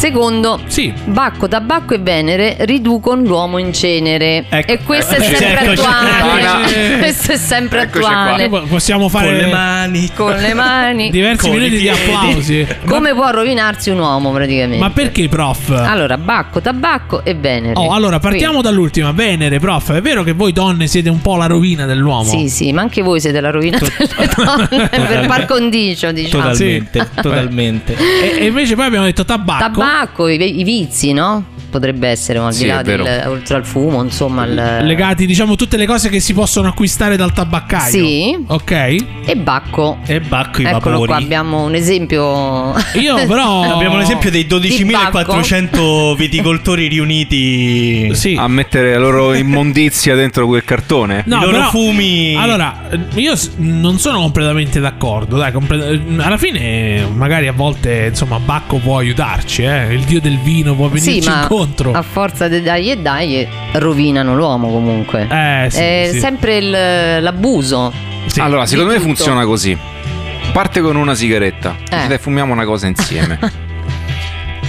Secondo, 0.00 0.58
Sì. 0.66 0.90
Bacco, 1.04 1.46
tabacco 1.46 1.92
e 1.92 1.98
Venere 1.98 2.56
riducono 2.60 3.20
l'uomo 3.22 3.58
in 3.58 3.70
cenere. 3.74 4.46
Ecco. 4.48 4.72
e 4.72 4.78
questo 4.82 5.14
è 5.14 5.18
Eccoci. 5.18 5.36
sempre 5.36 5.64
Eccoci. 5.66 5.86
attuale. 5.86 6.46
Ah, 6.46 6.98
questo 6.98 7.32
è 7.32 7.36
sempre 7.36 7.82
Eccoci 7.82 8.04
qua. 8.06 8.20
attuale. 8.20 8.48
Po- 8.48 8.62
possiamo 8.62 9.10
Con 9.10 9.10
fare 9.10 9.36
le 9.36 9.46
mani. 9.48 10.10
Con 10.14 10.34
le 10.36 10.54
mani. 10.54 11.10
diversi 11.12 11.46
Con 11.50 11.58
minuti 11.58 11.76
di 11.76 11.88
applausi. 11.90 12.66
Come 12.86 13.12
può 13.12 13.28
rovinarsi 13.30 13.90
un 13.90 13.98
uomo 13.98 14.30
praticamente? 14.32 14.78
Ma, 14.78 14.86
ma 14.86 14.90
perché, 14.90 15.28
prof? 15.28 15.68
Allora, 15.68 16.16
Bacco, 16.16 16.62
tabacco 16.62 17.22
e 17.22 17.34
Venere. 17.34 17.74
Oh, 17.76 17.92
allora 17.92 18.18
partiamo 18.18 18.62
dall'ultima. 18.62 19.12
Venere, 19.12 19.58
prof. 19.58 19.92
È 19.92 20.00
vero 20.00 20.22
che 20.22 20.32
voi 20.32 20.52
donne 20.54 20.86
siete 20.86 21.10
un 21.10 21.20
po' 21.20 21.36
la 21.36 21.44
rovina 21.44 21.84
dell'uomo? 21.84 22.24
Quindi- 22.30 22.48
Sì, 22.48 22.64
sì, 22.64 22.72
ma 22.72 22.80
anche 22.80 23.02
voi 23.02 23.20
siete 23.20 23.38
la 23.42 23.50
rovina 23.50 23.76
delle 23.78 24.30
donne 24.34 24.88
per 24.88 25.26
par 25.26 25.44
condicio, 25.44 26.10
diciamo. 26.10 26.42
Totalmente, 26.44 27.06
totalmente. 27.16 27.94
E, 27.98 28.38
e 28.44 28.46
invece 28.46 28.74
poi 28.76 28.86
abbiamo 28.86 29.04
detto 29.04 29.26
tabacco. 29.26 29.58
Tabacco, 29.60 29.88
i, 29.90 30.34
i 30.60 30.64
vizi, 30.64 31.12
no? 31.12 31.44
Potrebbe 31.70 32.08
essere, 32.08 32.38
ma 32.40 32.46
al 32.48 32.54
Sì, 32.54 32.62
di 32.64 32.68
là 32.68 32.82
del, 32.82 33.24
oltre 33.28 33.56
al 33.56 33.64
fumo, 33.64 34.02
insomma, 34.02 34.44
il- 34.44 34.78
Legati, 34.82 35.24
diciamo, 35.26 35.54
tutte 35.56 35.76
le 35.76 35.86
cose 35.86 36.08
che 36.08 36.18
si 36.20 36.34
possono 36.34 36.68
acquistare 36.68 37.16
dal 37.16 37.32
tabaccaio. 37.32 37.90
Sì. 37.90 38.44
Ok. 38.48 38.70
E 38.72 39.36
Bacco. 39.36 39.98
E 40.06 40.20
bacco 40.20 40.60
i 40.60 40.64
Eccolo 40.64 40.90
vapori. 40.90 41.06
qua, 41.06 41.16
abbiamo 41.16 41.62
un 41.64 41.74
esempio. 41.74 42.74
Io 42.94 43.26
però. 43.26 43.62
Abbiamo 43.80 43.96
l'esempio 43.96 44.30
dei 44.30 44.46
Di 44.46 44.84
bacco. 44.84 45.18
12.400 45.20 46.16
viticoltori 46.16 46.88
riuniti. 46.88 48.14
Sì. 48.14 48.34
A 48.38 48.48
mettere 48.48 48.92
la 48.94 48.98
loro 48.98 49.34
immondizia 49.34 50.14
dentro 50.14 50.46
quel 50.46 50.64
cartone. 50.64 51.22
No, 51.26 51.36
I 51.38 51.40
loro 51.40 51.52
però- 51.52 51.68
fumi. 51.70 52.34
Allora, 52.36 52.88
io 53.14 53.34
non 53.56 53.98
sono 53.98 54.20
completamente 54.20 54.80
d'accordo. 54.80 55.36
Dai, 55.36 55.52
compre- 55.52 55.88
eh, 55.90 56.00
alla 56.18 56.36
fine, 56.38 57.06
magari 57.14 57.46
a 57.46 57.52
volte, 57.52 58.06
insomma, 58.08 58.38
Bacco 58.38 58.76
può 58.78 58.98
aiutarci. 58.98 59.62
Eh? 59.62 59.94
Il 59.94 60.02
dio 60.04 60.20
del 60.20 60.38
vino 60.40 60.74
può 60.74 60.88
venirci 60.88 61.22
sì, 61.22 61.28
ma 61.28 61.42
incontro. 61.42 61.59
A 61.92 62.02
forza 62.02 62.48
di 62.48 62.62
dai 62.62 62.90
e 62.90 62.96
dai 62.98 63.46
rovinano 63.72 64.34
l'uomo 64.34 64.68
comunque. 64.70 65.26
Eh, 65.30 65.66
sì, 65.70 65.78
È 65.80 66.08
sì. 66.12 66.18
sempre 66.18 66.56
il- 66.58 67.22
l'abuso. 67.22 67.92
Sì. 68.26 68.40
Allora, 68.40 68.66
secondo 68.66 68.90
me 68.92 68.96
tutto. 68.98 69.08
funziona 69.14 69.44
così. 69.44 69.76
Parte 70.52 70.80
con 70.80 70.96
una 70.96 71.14
sigaretta. 71.14 71.76
Eh. 71.90 72.06
Dai, 72.08 72.18
fumiamo 72.18 72.52
una 72.52 72.64
cosa 72.64 72.86
insieme. 72.86 73.38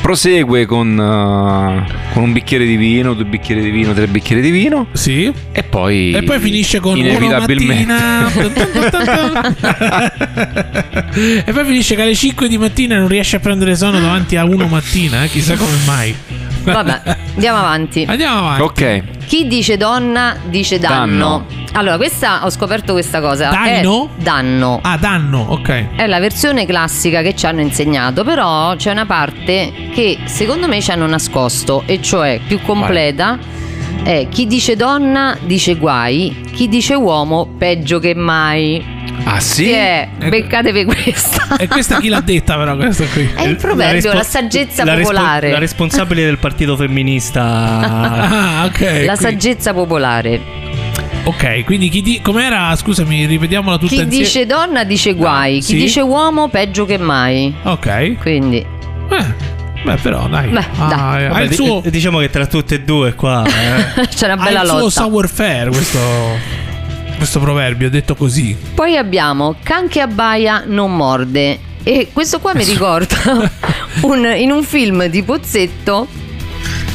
Prosegue 0.02 0.66
con, 0.66 1.00
eh, 1.00 2.14
con 2.14 2.24
un 2.24 2.34
bicchiere 2.34 2.66
di 2.66 2.76
vino, 2.76 3.14
due 3.14 3.26
bicchieri 3.26 3.62
di 3.62 3.70
vino, 3.70 3.94
tre 3.94 4.08
bicchieri 4.08 4.42
di 4.42 4.50
vino. 4.50 4.88
Sì. 4.94 5.32
E 5.52 5.62
poi. 5.64 6.12
E 6.12 6.24
poi 6.24 6.40
finisce 6.40 6.80
con 6.80 6.98
Inevitabilmente. 6.98 7.94
mattina. 7.94 8.32
e 11.46 11.52
poi 11.52 11.66
finisce 11.66 11.96
che 11.96 12.02
alle 12.02 12.16
5 12.16 12.48
di 12.48 12.58
mattina 12.58 12.98
non 12.98 13.08
riesce 13.08 13.36
a 13.36 13.40
prendere 13.40 13.76
sonno 13.76 14.00
davanti 14.00 14.36
a 14.36 14.44
uno 14.44 14.66
mattina. 14.68 15.24
eh, 15.24 15.28
Chissà 15.30 15.56
come 15.56 15.78
mai. 15.86 16.16
Vabbè, 16.64 17.02
andiamo 17.36 17.58
avanti. 17.60 18.04
Andiamo 18.08 18.38
avanti. 18.50 18.62
ok. 18.64 19.04
Chi 19.28 19.48
dice 19.48 19.78
donna 19.78 20.36
dice 20.50 20.80
danno. 20.80 21.46
Danno. 21.48 21.61
Allora, 21.74 21.96
questa 21.96 22.44
ho 22.46 22.50
scoperto 22.50 22.92
questa 22.94 23.22
cosa. 23.22 23.50
Danno? 23.50 24.10
È 24.18 24.22
danno. 24.22 24.80
Ah, 24.82 24.98
danno, 24.98 25.46
ok. 25.50 25.96
È 25.96 26.06
la 26.06 26.20
versione 26.20 26.66
classica 26.66 27.22
che 27.22 27.34
ci 27.36 27.46
hanno 27.46 27.62
insegnato, 27.62 28.24
però 28.26 28.76
c'è 28.76 28.92
una 28.92 29.06
parte 29.06 29.72
che 29.94 30.20
secondo 30.26 30.68
me 30.68 30.82
ci 30.82 30.92
hanno 30.92 31.08
nascosto, 31.08 31.84
e 31.86 32.02
cioè 32.02 32.40
più 32.46 32.60
completa. 32.62 33.38
È 34.04 34.28
chi 34.30 34.48
dice 34.48 34.76
donna 34.76 35.38
dice 35.42 35.76
guai, 35.76 36.44
chi 36.54 36.68
dice 36.68 36.96
uomo 36.96 37.48
peggio 37.58 38.00
che 38.00 38.16
mai. 38.16 39.00
Ah, 39.24 39.40
sì? 39.40 39.66
Che 39.66 39.78
è? 39.78 40.10
Beccatevi 40.30 40.86
questa. 40.86 41.56
E 41.58 41.68
questa 41.68 42.00
chi 42.00 42.10
l'ha 42.10 42.22
detta, 42.22 42.58
però? 42.58 42.76
Questa 42.76 43.06
qui. 43.06 43.30
È 43.36 43.44
il 43.44 43.56
proverbio, 43.58 44.12
la, 44.12 44.18
respo- 44.20 44.32
saggezza 44.40 44.84
la 44.84 44.96
respo- 44.96 45.12
popolare. 45.14 45.52
la 45.52 45.60
responsabile 45.60 46.24
del 46.26 46.38
partito 46.40 46.76
femminista. 46.76 47.40
Ah, 48.62 48.66
ok. 48.66 49.04
La 49.06 49.14
qui- 49.16 49.24
saggezza 49.24 49.74
popolare. 49.74 50.61
Ok, 51.24 51.64
quindi 51.66 51.90
chi 51.90 52.02
di... 52.02 52.20
com'era? 52.22 52.76
Scusami, 52.76 53.26
ripetiamola 53.26 53.78
tutta 53.78 53.94
Chi 53.94 54.02
insieme. 54.02 54.24
dice 54.24 54.46
donna 54.46 54.84
dice 54.84 55.14
guai, 55.14 55.56
chi 55.58 55.62
sì. 55.62 55.76
dice 55.78 56.02
uomo 56.02 56.48
peggio 56.50 56.86
che 56.86 56.98
mai. 56.98 57.54
Ok. 57.64 58.18
Quindi, 58.20 58.58
Eh, 58.58 59.26
beh, 59.84 59.96
però 59.98 60.28
dai. 60.28 60.50
Beh, 60.50 60.66
Ah, 60.80 60.88
dai. 60.88 61.24
eh, 61.26 61.28
Vabbè, 61.28 61.42
il 61.44 61.50
di- 61.50 61.56
suo, 61.56 61.82
diciamo 61.86 62.18
che 62.20 62.30
tra 62.32 62.48
tutte 62.48 62.76
e 62.76 62.82
due 62.82 63.14
qua. 63.14 63.44
eh. 63.46 64.08
c'è 64.08 64.26
una 64.26 64.34
ha 64.42 64.44
bella 64.44 64.62
il 64.62 64.68
suo 64.68 64.78
lotta. 64.80 64.90
sour 64.90 65.30
fair 65.30 65.70
questo, 65.70 66.00
questo 67.18 67.40
proverbio, 67.40 67.90
detto 67.92 68.16
così. 68.16 68.56
Poi 68.74 68.98
abbiamo 68.98 69.56
Can 69.62 69.88
che 69.88 70.02
abbaia 70.02 70.64
non 70.66 70.96
morde. 70.96 71.60
E 71.84 72.10
questo 72.14 72.40
qua 72.40 72.54
mi 72.56 72.64
ricorda 72.64 73.50
un- 74.02 74.34
in 74.38 74.52
un 74.52 74.64
film 74.64 75.06
di 75.06 75.22
Pozzetto 75.24 76.08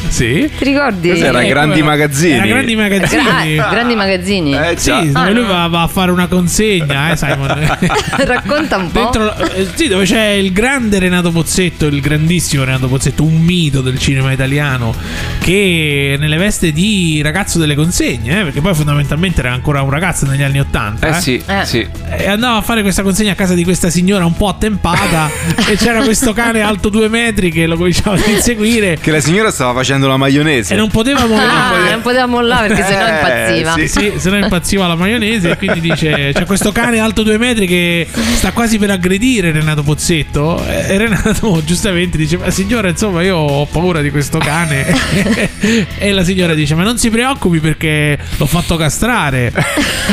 Sì. 0.08 0.50
Ti 0.56 0.64
ricordi? 0.64 1.10
Eh, 1.10 1.18
Grandi 1.18 1.50
come- 1.80 1.82
Magazzini. 1.82 2.32
Era 2.34 2.46
grandi 2.46 2.76
magazzini. 2.76 3.58
Ah, 3.58 3.68
grandi 3.70 3.94
magazzini. 3.94 4.54
Eh, 4.54 4.75
Sì, 4.76 5.12
dove 5.12 5.32
lui 5.32 5.44
va, 5.44 5.66
va 5.66 5.82
a 5.82 5.86
fare 5.88 6.10
una 6.10 6.26
consegna, 6.26 7.10
eh, 7.12 7.16
Simon. 7.16 7.46
Racconta 8.16 8.76
un 8.76 8.90
po'. 8.90 9.00
Dentro, 9.00 9.36
eh, 9.54 9.66
sì, 9.75 9.88
dove 9.88 10.04
c'è 10.04 10.28
il 10.30 10.52
grande 10.52 10.98
Renato 10.98 11.30
Pozzetto, 11.30 11.86
il 11.86 12.00
grandissimo 12.00 12.64
Renato 12.64 12.88
Pozzetto, 12.88 13.22
un 13.25 13.36
mito 13.40 13.80
del 13.80 13.98
cinema 13.98 14.32
italiano, 14.32 14.94
che 15.38 16.16
nelle 16.18 16.36
veste 16.36 16.72
di 16.72 17.20
ragazzo 17.22 17.58
delle 17.58 17.75
consegne, 17.75 18.40
eh, 18.40 18.44
perché 18.44 18.60
poi 18.60 18.75
fondamentalmente 18.75 19.40
era 19.40 19.52
ancora 19.52 19.82
un 19.82 19.90
ragazzo 19.90 20.26
negli 20.26 20.42
anni 20.42 20.60
Ottanta. 20.60 21.16
Eh 21.16 21.20
sì, 21.20 21.42
Eh. 21.46 21.64
sì. 21.64 21.86
E 22.18 22.28
andava 22.28 22.56
a 22.58 22.62
fare 22.62 22.82
questa 22.82 23.02
consegna 23.02 23.32
a 23.32 23.34
casa 23.34 23.54
di 23.54 23.64
questa 23.64 23.90
signora 23.90 24.25
un 24.25 24.36
po' 24.36 24.48
attempata 24.48 25.28
e 25.68 25.76
c'era 25.76 26.02
questo 26.02 26.32
cane 26.32 26.60
alto 26.60 26.88
due 26.88 27.08
metri 27.08 27.50
che 27.50 27.66
lo 27.66 27.76
cominciava 27.76 28.16
ad 28.16 28.26
inseguire 28.26 28.98
Che 29.00 29.10
la 29.10 29.20
signora 29.20 29.50
stava 29.50 29.72
facendo 29.72 29.95
la 30.06 30.16
maionese. 30.16 30.74
e 30.74 30.76
non 30.76 30.88
poteva 30.90 31.20
Ah, 31.22 31.26
mollare. 31.26 31.90
non 31.90 32.00
poteva 32.02 32.26
mollare 32.26 32.68
perché 32.68 32.82
sennò 32.84 33.06
Eh, 33.06 33.10
impazziva. 33.58 33.72
sì. 33.72 33.88
Sì, 33.88 34.12
se 34.16 34.30
no 34.30 34.36
impazziva 34.38 34.86
la 34.86 34.94
maionese 34.96 35.50
e 35.50 35.56
quindi 35.56 35.80
dice 35.80 36.32
c'è 36.34 36.44
questo 36.44 36.72
cane 36.72 36.98
alto 36.98 37.22
due 37.22 37.38
metri 37.38 37.66
che 37.66 38.06
sta 38.34 38.52
quasi 38.52 38.78
per 38.78 38.90
aggredire 38.90 39.50
Renato 39.52 39.82
Pozzetto 39.82 40.62
e 40.66 40.96
Renato 40.98 41.62
giustamente 41.64 42.16
dice 42.18 42.36
ma 42.36 42.50
signora 42.50 42.88
insomma 42.88 43.22
io 43.22 43.36
ho 43.36 43.64
paura 43.66 44.00
di 44.00 44.10
questo 44.10 44.38
cane 44.38 44.84
e 45.98 46.12
la 46.12 46.24
signora 46.24 46.52
dice 46.54 46.74
ma 46.74 46.82
non 46.82 46.98
si 46.98 47.08
preoccupi 47.10 47.58
perché 47.60 48.18
l'ho 48.36 48.46
fatto 48.46 48.76
castrare 48.76 49.52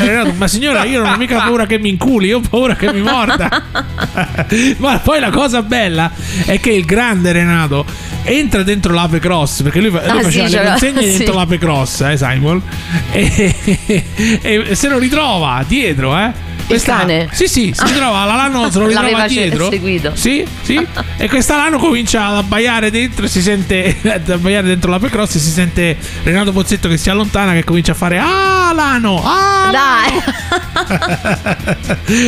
e 0.00 0.06
Renato 0.06 0.32
ma 0.36 0.48
signora 0.48 0.84
io 0.84 1.02
non 1.02 1.12
ho 1.12 1.16
mica 1.16 1.36
paura 1.38 1.66
che 1.66 1.78
mi 1.78 1.90
inculi 1.90 2.28
io 2.28 2.38
ho 2.38 2.42
paura 2.48 2.74
che 2.76 2.92
mi 2.92 3.00
morda 3.00 3.48
ma 4.78 4.98
poi 4.98 5.20
la 5.20 5.30
cosa 5.30 5.62
bella 5.62 6.10
è 6.46 6.58
che 6.60 6.70
il 6.70 6.84
grande 6.84 7.32
Renato 7.32 7.84
entra 8.24 8.62
dentro 8.62 8.92
l'ape 8.92 9.18
cross 9.18 9.62
perché 9.62 9.80
lui, 9.80 9.90
lui 9.90 10.00
Ah, 10.00 10.20
faceva 10.22 10.46
sì, 10.48 10.54
le 10.56 10.64
consegne 10.64 11.02
sì. 11.02 11.16
dentro 11.18 11.34
l'ape 11.34 11.58
cross 11.58 12.00
eh 12.00 12.16
Simon 12.16 12.62
e, 13.12 13.54
e 14.42 14.74
se 14.74 14.88
lo 14.88 14.98
ritrova 14.98 15.62
dietro 15.66 16.16
eh 16.16 16.32
Questa- 16.66 16.96
cane? 16.96 17.28
Sì, 17.32 17.46
sì, 17.46 17.72
si 17.76 17.84
ritrova 17.84 18.24
la 18.24 18.34
Lano, 18.36 18.70
se 18.70 18.78
lo 18.78 18.86
ritrova 18.88 19.26
dietro. 19.26 19.68
seguito. 19.70 20.12
Sì, 20.14 20.42
sì. 20.62 20.80
e 21.18 21.28
questa 21.28 21.56
Lano 21.56 21.76
comincia 21.78 22.28
ad 22.28 22.36
abbaiare 22.36 22.90
dentro 22.90 23.26
e 23.26 23.28
si 23.28 23.42
sente 23.42 23.94
ad 24.02 24.30
abbaiare 24.30 24.66
dentro 24.68 24.90
l'ape 24.90 25.10
cross 25.10 25.34
e 25.34 25.38
si 25.40 25.50
sente 25.50 25.94
Renato 26.22 26.52
Pozzetto 26.52 26.88
che 26.88 26.96
si 26.96 27.10
allontana 27.10 27.52
che 27.52 27.64
comincia 27.64 27.92
a 27.92 27.94
fare 27.94 28.18
"Ah, 28.18 28.63
Lano! 28.74 29.20
Ah, 29.24 29.70
Dai. 29.70 30.22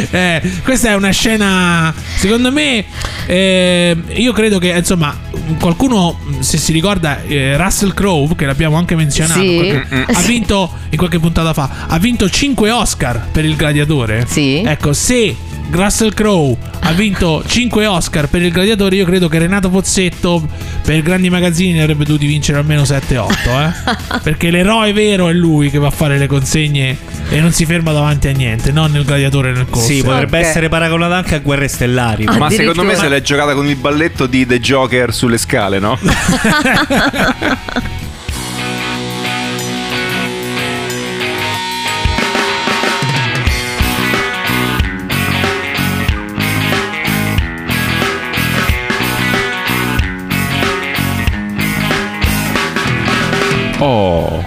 eh, 0.11 0.43
questa 0.63 0.91
è 0.91 0.95
una 0.95 1.11
scena, 1.11 1.93
secondo 2.17 2.51
me, 2.53 2.85
eh, 3.27 3.97
io 4.15 4.33
credo 4.33 4.59
che, 4.59 4.69
insomma, 4.69 5.15
qualcuno, 5.59 6.19
se 6.41 6.57
si 6.59 6.73
ricorda, 6.73 7.23
eh, 7.23 7.57
Russell 7.57 7.93
Crowe, 7.95 8.35
che 8.37 8.47
l'abbiamo 8.47 8.77
anche 8.77 8.95
menzionato, 8.97 9.41
Sì. 9.41 9.57
qualche- 9.57 10.13
ha 10.13 10.21
vinto, 10.23 10.71
in 10.91 10.97
qualche 10.99 11.19
puntata 11.19 11.53
fa, 11.53 11.87
ha 11.89 11.99
vinto 11.99 12.29
5 12.29 12.71
Oscar 12.71 13.27
per 13.31 13.45
il 13.45 13.57
gladiatore. 13.57 14.25
Sì. 14.29 14.63
Ecco, 14.65 14.93
se 14.93 15.35
Russell 15.71 16.15
Crowe 16.15 16.57
ha 16.81 16.93
vinto 16.93 17.43
5 17.47 17.87
Oscar 17.87 18.29
per 18.29 18.43
il 18.43 18.53
gladiatore, 18.53 18.97
io 18.97 19.05
credo 19.05 19.29
che 19.29 19.39
Renato 19.39 19.69
Pozzetto 19.69 20.47
per 20.83 21.03
grandi 21.03 21.29
magazzini 21.29 21.73
ne 21.73 21.83
avrebbe 21.83 22.05
dovuti 22.05 22.27
vincere 22.27 22.59
almeno 22.59 22.83
7-8, 22.83 23.31
eh? 23.31 24.21
Perché 24.23 24.51
l'eroe 24.51 24.93
vero 24.93 25.29
è 25.29 25.33
lui 25.33 25.71
che 25.71 25.79
va 25.79 25.89
a 25.89 25.91
fare 25.91 26.17
le 26.19 26.27
consegne 26.29 26.97
e 27.29 27.41
non 27.41 27.51
si 27.53 27.67
ferma 27.67 27.93
davanti 27.93 28.29
a 28.29 28.33
niente, 28.33 28.71
non 28.71 28.93
nel 28.93 29.05
gladiatore 29.05 29.53
nel 29.53 29.67
corso. 29.69 29.89
Sì, 29.89 30.03
potrebbe 30.03 30.39
Ok. 30.39 30.45
essere 30.45 30.69
paragonato 30.69 31.15
anche 31.15 31.35
a 31.35 31.39
Guerre 31.41 31.67
Stellari. 31.67 32.25
Ah, 32.27 32.39
Ma 32.39 32.51
secondo 32.51 32.85
me 32.85 32.95
se 32.95 33.09
l'è 33.09 33.21
giocata 33.21 33.55
con 33.55 33.67
il 33.67 33.77
balletto 33.77 34.27
di 34.27 34.47
The 34.47 34.61
Joker 34.61 35.13
sulle 35.13 35.39
scale, 35.39 35.81
no? 35.81 35.99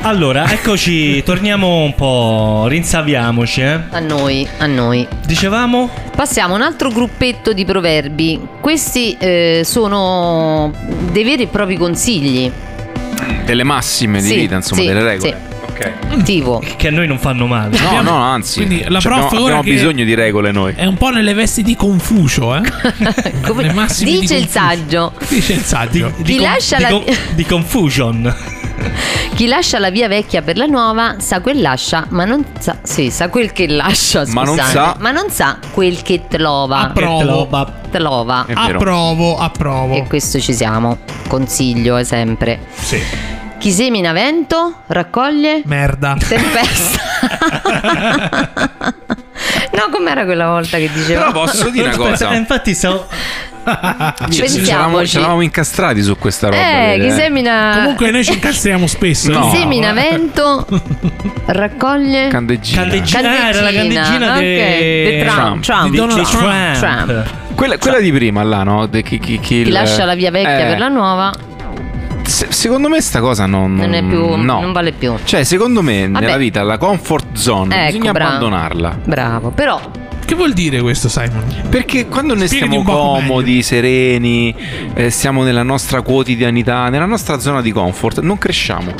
Allora, 0.09 0.51
eccoci, 0.51 1.21
torniamo 1.21 1.83
un 1.83 1.93
po', 1.93 2.65
rinsaviamoci, 2.67 3.61
eh. 3.61 3.79
A 3.91 3.99
noi, 3.99 4.47
a 4.57 4.65
noi. 4.65 5.07
Dicevamo? 5.23 5.87
Passiamo 6.15 6.53
a 6.55 6.57
un 6.57 6.63
altro 6.63 6.89
gruppetto 6.89 7.53
di 7.53 7.63
proverbi. 7.63 8.39
Questi 8.59 9.15
eh, 9.19 9.61
sono 9.63 10.73
dei 11.11 11.23
veri 11.23 11.43
e 11.43 11.47
propri 11.47 11.77
consigli. 11.77 12.51
Delle 13.45 13.63
massime 13.63 14.19
di 14.19 14.27
Sì, 14.29 14.35
vita, 14.37 14.55
insomma, 14.55 14.81
sì, 14.81 14.87
delle 14.87 15.03
regole. 15.03 15.29
sì. 15.29 15.57
Ok. 15.69 16.23
Tipo. 16.23 16.63
Che 16.75 16.87
a 16.87 16.91
noi 16.91 17.05
non 17.05 17.19
fanno 17.19 17.45
male. 17.45 17.77
No, 17.79 18.01
no, 18.01 18.15
anzi. 18.15 18.65
Quindi 18.65 18.83
la 18.87 18.99
Cioè, 18.99 19.11
prof 19.11 19.25
abbiamo, 19.27 19.45
ora 19.45 19.57
abbiamo 19.57 19.61
che- 19.61 19.71
bisogno 19.83 20.03
di 20.05 20.15
regole 20.15 20.51
noi. 20.51 20.73
È 20.75 20.85
un 20.85 20.97
po' 20.97 21.09
nelle 21.09 21.35
vesti 21.35 21.61
di 21.61 21.75
Confucio, 21.75 22.55
eh? 22.55 22.61
Come- 23.45 23.61
Le 23.61 23.73
massime 23.73 24.09
di 24.09 24.19
dice 24.21 24.33
il 24.37 24.49
Confucio. 24.51 24.59
saggio. 24.59 25.13
Dice 25.29 25.53
il 25.53 25.61
saggio. 25.63 26.13
Chi 26.23 26.35
con- 26.37 26.45
lascia 26.47 26.77
di 26.77 26.81
la- 26.81 26.89
con- 26.89 27.03
di 27.35 27.45
confusion. 27.45 28.35
Chi 29.35 29.47
lascia 29.47 29.79
la 29.79 29.89
via 29.89 30.07
vecchia 30.07 30.41
per 30.41 30.57
la 30.57 30.65
nuova 30.65 31.15
sa 31.19 31.41
quel 31.41 31.61
lascia, 31.61 32.05
ma 32.09 32.25
non 32.25 32.45
sa. 32.59 32.77
Sì, 32.83 33.09
sa 33.09 33.29
quel 33.29 33.51
che 33.51 33.67
lascia. 33.67 34.23
Ma 34.27 34.43
non 34.43 34.57
sa- 34.57 34.95
ma 34.99 35.11
non 35.11 35.29
sa 35.29 35.57
quel 35.71 36.01
che 36.01 36.27
trova. 36.27 36.79
Approvo. 36.79 37.47
Trova. 37.89 38.45
Approvo, 38.53 39.37
approvo. 39.37 39.95
E 39.95 40.07
questo 40.07 40.39
ci 40.39 40.53
siamo. 40.53 40.99
Consiglio, 41.27 41.97
è 41.97 42.03
sempre. 42.03 42.59
Sì. 42.75 43.01
Chi 43.59 43.71
semina 43.71 44.13
vento 44.13 44.81
raccoglie 44.87 45.61
Merda. 45.65 46.15
tempesta. 46.17 46.97
no, 49.71 49.89
com'era 49.91 50.25
quella 50.25 50.47
volta 50.47 50.77
che 50.77 50.89
diceva? 50.93 51.27
Però 51.27 51.45
posso 51.45 51.69
dire 51.69 51.87
una 51.87 51.97
cosa. 51.97 52.31
eh, 52.31 52.37
infatti 52.37 52.73
stavo... 52.73 53.05
Ci- 54.29 54.49
ci 54.49 54.69
eravamo, 54.69 54.99
eravamo 55.01 55.41
incastrati 55.41 56.01
su 56.01 56.17
questa 56.17 56.47
roba. 56.49 56.91
eh, 56.93 56.99
chi 56.99 57.07
eh. 57.07 57.11
semina. 57.11 57.71
Comunque 57.75 58.11
noi 58.11 58.23
ci 58.23 58.33
incastriamo 58.33 58.87
spesso. 58.87 59.31
No. 59.31 59.49
Chi 59.51 59.57
semina 59.57 59.89
eh. 59.89 59.93
vento 59.93 60.65
raccoglie 61.47 62.27
Candeggina. 62.29 62.81
Candeggina. 62.81 63.19
Ah, 63.29 63.47
era 63.49 63.61
la 63.61 63.71
candeggina 63.71 64.31
ok. 64.33 64.39
de- 64.39 65.03
De 65.19 65.25
Trump. 65.25 65.61
Trump. 65.61 65.63
Trump. 65.63 65.89
Di 65.91 65.97
Donald 65.97 66.19
Di 66.19 66.25
Trump. 66.25 66.77
Trump. 66.77 67.23
Quella, 67.55 67.77
quella 67.77 67.99
di 67.99 68.11
prima, 68.11 68.43
là, 68.43 68.63
no? 68.63 68.85
De- 68.87 69.03
chi, 69.03 69.19
chi- 69.19 69.33
chi 69.39 69.39
Chi 69.39 69.55
il- 69.55 69.71
lascia 69.71 70.05
la 70.05 70.15
via 70.15 70.31
vecchia 70.31 70.59
eh, 70.59 70.69
per 70.69 70.79
la 70.79 70.87
nuova 70.87 71.33
se- 72.23 72.47
secondo 72.51 72.89
me 72.89 73.01
sta 73.01 73.19
cosa 73.19 73.45
non, 73.47 73.73
non 73.75 73.93
è 73.93 74.03
più. 74.03 74.35
no. 74.35 74.61
non 74.61 74.71
vale 74.71 74.91
più. 74.91 75.15
Cioè, 75.23 75.43
secondo 75.43 75.81
me 75.81 76.07
Vabbè. 76.07 76.25
nella 76.25 76.37
vita 76.37 76.61
la 76.63 76.77
comfort 76.77 77.35
zone 77.35 77.75
Ecco, 77.75 77.91
bisogna 77.93 78.11
bravo. 78.11 78.29
abbandonarla. 78.35 78.97
Bravo. 79.03 79.49
Però 79.49 79.79
Che 80.29 80.35
vuol 80.35 80.53
dire 80.53 80.79
questo, 80.79 81.09
Simon? 81.09 81.43
Perché 81.71 82.05
quando 82.07 82.35
noi 82.35 82.45
Spiegati 82.45 82.79
stiamo 82.79 82.91
comodi, 82.91 83.63
sereni, 83.63 84.53
eh, 84.93 85.09
stiamo 85.09 85.41
nella 85.41 85.63
nostra 85.63 86.01
quotidianità, 86.03 86.87
nella 86.89 87.07
nostra 87.07 87.39
zona 87.39 87.63
di 87.63 87.71
comfort, 87.71 88.19
non 88.19 88.37
cresciamo. 88.37 88.93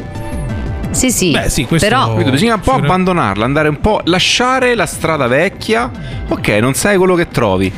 sì, 0.90 1.12
sì. 1.12 1.30
Beh, 1.30 1.48
sì, 1.52 1.66
questo- 1.66 1.88
Però 1.88 2.14
Quindi 2.14 2.32
bisogna 2.32 2.56
un 2.56 2.62
po' 2.62 2.72
abbandonarla, 2.72 3.46
andare 3.46 3.70
un 3.70 3.80
po', 3.80 4.02
lasciare 4.06 4.74
la 4.74 4.88
strada 4.88 5.28
vecchia. 5.28 5.92
Ok, 6.30 6.48
non 6.60 6.74
sai 6.74 6.98
quello 6.98 7.14
che 7.14 7.28
trovi. 7.28 7.72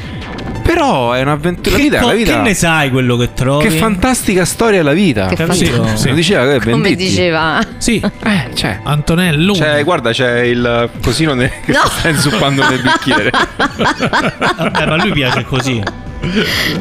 Però 0.63 1.11
è 1.13 1.21
un'avventura. 1.21 1.75
La 1.75 1.81
Che, 1.81 1.89
vita, 1.89 1.99
co- 1.99 2.07
la 2.07 2.13
vita. 2.13 2.33
che 2.35 2.41
ne 2.41 2.53
sai 2.53 2.89
quello 2.89 3.17
che 3.17 3.33
trovi? 3.33 3.67
Che 3.67 3.71
fantastica 3.75 4.45
storia 4.45 4.79
è 4.79 4.83
la 4.83 4.93
vita. 4.93 5.27
Che 5.27 5.45
fa- 5.45 5.53
Sì. 5.53 5.69
Lo 5.71 6.13
diceva 6.13 6.43
che 6.45 6.59
come 6.59 6.71
Venditti. 6.81 7.09
diceva. 7.09 7.59
Sì, 7.77 8.01
Eh, 8.23 8.49
c'è. 8.53 8.79
Antonello. 8.83 9.53
C'è, 9.53 9.83
guarda, 9.83 10.11
c'è 10.11 10.39
il 10.41 10.89
cosino 11.03 11.33
ne- 11.33 11.51
che 11.65 11.71
No. 11.73 11.81
sta 11.85 12.09
inzuppando 12.09 12.67
nel 12.69 12.79
bicchiere. 12.81 13.29
Vabbè, 13.31 14.85
ma 14.85 14.93
a 14.93 14.95
lui 14.97 15.11
piace 15.11 15.43
così. 15.43 15.81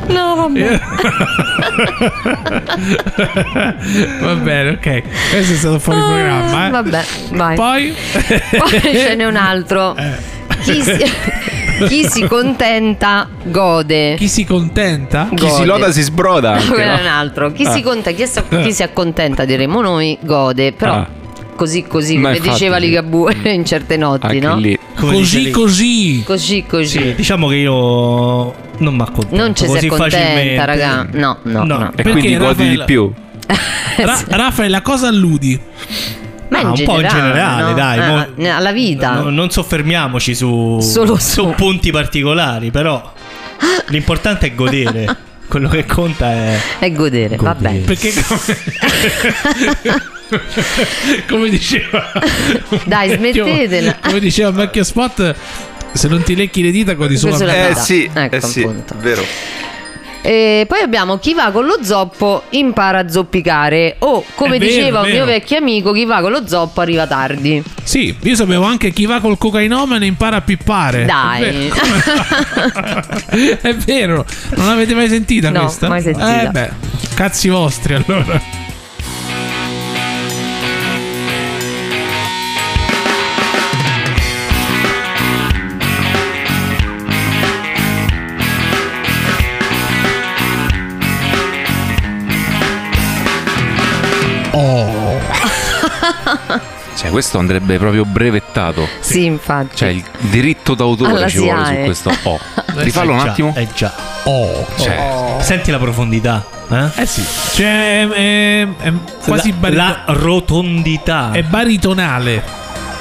No, 0.09 0.35
vabbè. 0.37 0.81
Va 4.21 4.35
bene, 4.35 4.71
ok. 4.71 5.03
Questo 5.31 5.53
è 5.53 5.57
stato 5.57 5.79
fuori 5.79 6.01
programma. 6.01 6.65
Eh. 6.65 6.67
Ah, 6.67 6.71
Vabbè, 6.71 7.05
vai. 7.31 7.57
Poi, 7.57 7.95
Poi 8.59 8.81
ce 8.81 9.15
n'è 9.17 9.25
un 9.25 9.37
altro. 9.37 9.97
Chi 10.63 10.83
si, 10.83 10.93
chi 11.87 12.07
si 12.09 12.27
contenta 12.29 13.29
gode. 13.45 14.15
chi 14.17 14.29
si 14.29 14.45
contenta? 14.45 15.29
Chi 15.35 15.49
si 15.49 15.65
loda 15.65 15.91
si 15.93 16.03
sbroda. 16.03 16.53
Anche, 16.59 16.67
Quello 16.69 16.93
è 16.93 16.99
un 16.99 17.03
no? 17.05 17.11
altro. 17.11 17.53
Chi, 17.53 17.65
Ah. 17.65 17.71
si 17.73 17.83
conta, 17.83 18.11
chi, 18.13 18.27
si, 18.27 18.41
chi 18.63 18.73
si 18.73 18.83
accontenta, 18.83 19.45
diremo 19.45 19.81
noi, 19.81 20.17
gode. 20.21 20.73
Però 20.73 20.93
Ah. 20.95 21.07
così 21.57 21.85
così, 21.85 22.17
Ma 22.17 22.29
come 22.29 22.37
infatti, 22.37 22.53
diceva. 22.55 22.77
Ligabue 22.79 23.35
in 23.53 23.65
certe 23.65 23.97
notti, 23.97 24.39
no? 24.41 24.57
lì. 24.57 24.79
Così, 24.97 25.51
così. 25.51 26.23
Così 26.27 26.65
così. 26.67 26.99
Sì, 26.99 27.15
diciamo 27.15 27.49
che 27.49 27.57
io 27.57 27.73
non 28.79 28.95
mi 28.95 29.01
accontento 29.01 29.37
Non 29.37 29.55
ci 29.55 29.65
si 29.65 29.71
così 29.71 29.87
accontenta, 29.87 30.17
facilmente. 30.19 30.67
raga. 30.67 31.07
No, 31.13 31.39
no, 31.43 31.65
No. 31.65 31.79
no. 31.79 31.89
E 31.93 31.95
Perché, 31.97 32.11
quindi 32.13 32.37
godi 32.37 32.45
Raffaele? 32.47 32.77
di 32.77 32.83
più. 32.85 33.13
Ra- 33.97 34.25
Raffaele, 34.29 34.77
a 34.77 34.83
cosa 34.83 35.09
alludi? 35.09 35.59
Ma 36.51 36.59
Ah, 36.59 36.61
in 36.63 36.67
un 36.69 36.85
po' 36.85 37.01
in 37.01 37.09
generale, 37.09 37.63
no? 37.63 37.73
dai, 37.75 37.99
Ah, 37.99 38.29
mo- 38.37 38.55
alla 38.57 38.73
vita. 38.73 39.13
No, 39.15 39.31
non 39.31 39.51
soffermiamoci 39.51 40.35
su, 40.35 40.79
Solo 40.81 41.17
su 41.19 41.43
su. 41.45 41.55
punti 41.57 41.91
particolari, 41.93 42.71
però 42.71 43.13
l'importante 43.89 44.47
è 44.49 44.55
godere. 44.55 45.17
Quello 45.51 45.69
che 45.69 45.85
conta 45.85 46.31
è. 46.31 46.59
È 46.79 46.93
godere, 46.93 47.37
va 47.37 47.53
Godere. 47.55 47.73
bene. 47.75 47.85
Perché 47.85 48.13
come, 48.25 50.03
come 51.29 51.49
diceva 51.51 52.13
Dai, 52.85 53.17
vecchio- 53.17 53.45
smettetela. 53.45 53.97
Come 54.01 54.21
diceva 54.21 54.49
un 54.51 54.55
vecchio 54.57 54.85
spot, 54.85 55.35
se 55.93 56.09
non 56.09 56.23
ti 56.23 56.37
lecchi 56.37 56.63
le 56.63 56.71
dita 56.71 56.93
godi 56.95 57.17
solo 57.17 57.35
a 57.35 57.39
me. 57.39 57.69
Eh 57.71 57.75
sì, 57.75 58.09
Ecco, 58.13 58.37
eh 58.37 58.41
sì, 58.41 58.69
vero. 59.01 59.25
E 60.23 60.65
poi 60.69 60.81
abbiamo 60.81 61.19
chi 61.19 61.33
va 61.35 61.51
con 61.51 61.65
lo 61.67 61.79
zoppo 61.83 62.43
impara 62.51 62.99
a 63.01 63.09
zoppicare. 63.09 63.97
O, 64.01 64.25
come 64.35 64.57
È 64.57 64.59
vero, 64.59 64.71
diceva 64.71 65.01
un 65.01 65.11
mio 65.11 65.25
vecchio 65.25 65.57
amico, 65.59 65.93
chi 65.93 66.05
va 66.05 66.21
con 66.21 66.31
lo 66.33 66.47
zoppo 66.47 66.81
arriva 66.81 67.07
tardi. 67.07 67.63
Sì, 67.83 68.15
io 68.23 68.35
sapevo 68.35 68.65
anche 68.65 68.91
chi 68.91 69.07
va 69.07 69.21
col 69.21 69.39
cocainomane 69.39 70.05
impara 70.07 70.37
a 70.37 70.41
pippare. 70.43 71.05
Dai. 71.07 71.69
È 71.69 71.71
vero. 71.73 73.59
È 73.61 73.75
vero. 73.75 74.27
Non 74.57 74.67
l'avete 74.67 74.95
mai 74.95 75.09
sentita 75.09 75.51
No, 75.51 75.63
questa? 75.63 75.89
mai 75.89 76.03
sentita. 76.03 76.43
Eh 76.43 76.49
beh, 76.51 76.71
cazzi 77.15 77.49
vostri 77.49 77.95
allora. 77.95 78.69
Cioè, 97.01 97.09
questo 97.11 97.39
andrebbe 97.39 97.79
proprio 97.79 98.05
brevettato. 98.05 98.87
Sì, 99.01 99.25
infatti. 99.25 99.75
Cioè, 99.75 99.89
il 99.89 100.05
diritto 100.19 100.75
d'autore 100.75 101.13
Alla 101.13 101.29
ci 101.29 101.39
vuole 101.39 101.65
su 101.65 101.75
questo. 101.85 102.13
Oh, 102.25 102.39
rifallo 102.77 103.13
Eh 103.13 103.15
un 103.15 103.21
attimo. 103.21 103.55
Eh 103.57 103.69
già. 103.75 103.91
Oh. 104.25 104.67
Cioè, 104.79 105.37
Senti 105.41 105.71
la 105.71 105.79
profondità. 105.79 106.45
Eh? 106.71 106.91
Eh 106.97 107.07
sì. 107.07 107.25
Cioè, 107.55 108.07
è, 108.07 108.09
è- 108.11 108.69
è 108.81 108.93
quasi 109.25 109.49
la, 109.49 109.57
barito- 109.57 109.81
la 109.83 110.03
rotondità. 110.09 111.31
è 111.33 111.43
baritonale. 111.43 112.43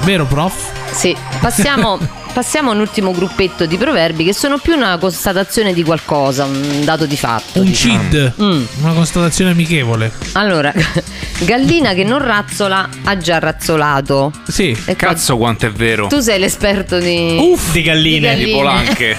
Vero, 0.04 0.24
prof? 0.26 0.72
Sì, 0.92 1.14
passiamo, 1.42 2.00
passiamo 2.34 2.72
a 2.72 2.74
un 2.74 2.80
ultimo 2.80 3.12
gruppetto 3.12 3.66
di 3.66 3.78
proverbi 3.78 4.24
che 4.24 4.34
sono 4.34 4.58
più 4.58 4.76
una 4.76 4.98
constatazione 4.98 5.74
di 5.74 5.84
qualcosa, 5.84 6.46
un 6.46 6.84
dato 6.84 7.06
di 7.06 7.18
fatto. 7.18 7.60
Un 7.60 7.66
diciamo. 7.66 8.00
CID. 8.10 8.34
Mm. 8.42 8.64
Una 8.82 8.94
constatazione 8.94 9.52
amichevole. 9.52 10.12
Allora, 10.34 10.74
gallina 11.40 11.94
che 11.94 12.04
non 12.04 12.20
razzola 12.20 12.88
ha 13.04 13.18
già 13.18 13.40
razzolato. 13.40 14.32
Sì. 14.48 14.70
E 14.86 14.96
qua- 14.96 15.10
cazzo 15.10 15.38
quanto 15.38 15.66
è 15.66 15.72
vero. 15.72 16.08
Tu 16.08 16.20
sei 16.20 16.40
l'esperto 16.40 17.00
di... 17.00 17.38
Uff. 17.40 17.72
di 17.72 17.82
galline. 17.82 18.36
Di 18.36 18.44
Di 18.46 18.52
galline. 18.52 18.58
polanche. 18.58 19.16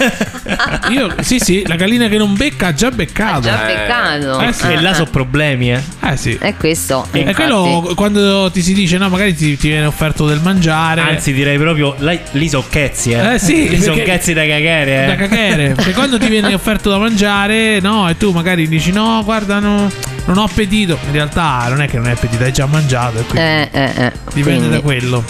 Io, 0.91 1.13
sì, 1.21 1.39
sì, 1.39 1.63
la 1.67 1.75
gallina 1.75 2.07
che 2.07 2.17
non 2.17 2.35
becca 2.35 2.67
ha 2.67 2.73
già 2.73 2.91
beccato. 2.91 3.41
Già 3.41 3.67
Eh, 3.69 3.73
peccato. 3.75 4.39
eh 4.41 4.53
sì, 4.53 4.67
E 4.71 4.81
là 4.81 4.93
sono 4.93 5.09
problemi, 5.09 5.71
eh. 5.71 5.81
Eh 6.03 6.17
sì. 6.17 6.37
È 6.39 6.55
questo. 6.55 7.07
E 7.11 7.19
infatti. 7.19 7.35
quello 7.35 7.91
quando 7.95 8.49
ti 8.51 8.61
si 8.61 8.73
dice 8.73 8.97
no, 8.97 9.09
magari 9.09 9.35
ti, 9.35 9.57
ti 9.57 9.67
viene 9.69 9.85
offerto 9.85 10.25
del 10.25 10.39
mangiare. 10.41 11.01
Anzi, 11.01 11.33
direi 11.33 11.57
proprio. 11.57 11.95
Lì 12.31 12.49
sono 12.49 12.63
cazzi, 13.01 13.11
eh. 13.11 13.33
Eh, 13.33 13.39
sì, 13.39 13.81
sono 13.81 14.01
cazzi 14.03 14.33
da 14.33 14.45
cagare, 14.45 15.03
eh. 15.03 15.07
da 15.07 15.15
cagare. 15.15 15.73
Perché 15.73 15.91
quando 15.93 16.17
ti 16.19 16.27
viene 16.27 16.53
offerto 16.53 16.89
da 16.89 16.97
mangiare, 16.97 17.79
no, 17.79 18.07
e 18.09 18.17
tu 18.17 18.31
magari 18.31 18.67
dici 18.67 18.91
no, 18.91 19.21
guarda, 19.23 19.59
no, 19.59 19.89
non 20.25 20.37
ho 20.37 20.43
appetito. 20.43 20.97
In 21.07 21.11
realtà 21.13 21.65
non 21.69 21.81
è 21.81 21.87
che 21.87 21.97
non 21.97 22.05
hai 22.07 22.13
appetito, 22.13 22.43
hai 22.43 22.53
già 22.53 22.65
mangiato. 22.65 23.19
E 23.19 23.23
quindi 23.23 23.47
Eh, 23.47 23.69
eh, 23.71 23.83
eh. 24.05 24.11
dipende 24.33 24.41
Quindi. 24.59 24.69
da 24.69 24.81
quello. 24.81 25.23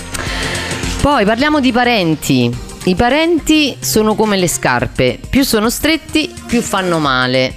Poi 1.01 1.25
parliamo 1.25 1.60
di 1.60 1.72
parenti. 1.72 2.70
I 2.84 2.96
parenti 2.96 3.78
sono 3.80 4.16
come 4.16 4.38
le 4.38 4.48
scarpe, 4.48 5.20
più 5.30 5.44
sono 5.44 5.70
stretti, 5.70 6.32
più 6.48 6.62
fanno 6.62 6.98
male. 7.00 7.56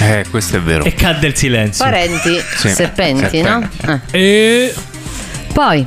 Eh, 0.00 0.24
questo 0.28 0.56
è 0.56 0.60
vero. 0.60 0.82
E 0.84 0.94
cadde 0.94 1.28
il 1.28 1.36
silenzio. 1.36 1.84
Parenti, 1.84 2.36
Sì, 2.56 2.68
serpenti, 2.70 3.40
no? 3.42 3.68
serpenti. 3.78 4.16
Eh. 4.16 4.18
E 4.18 4.74
Poi 5.52 5.86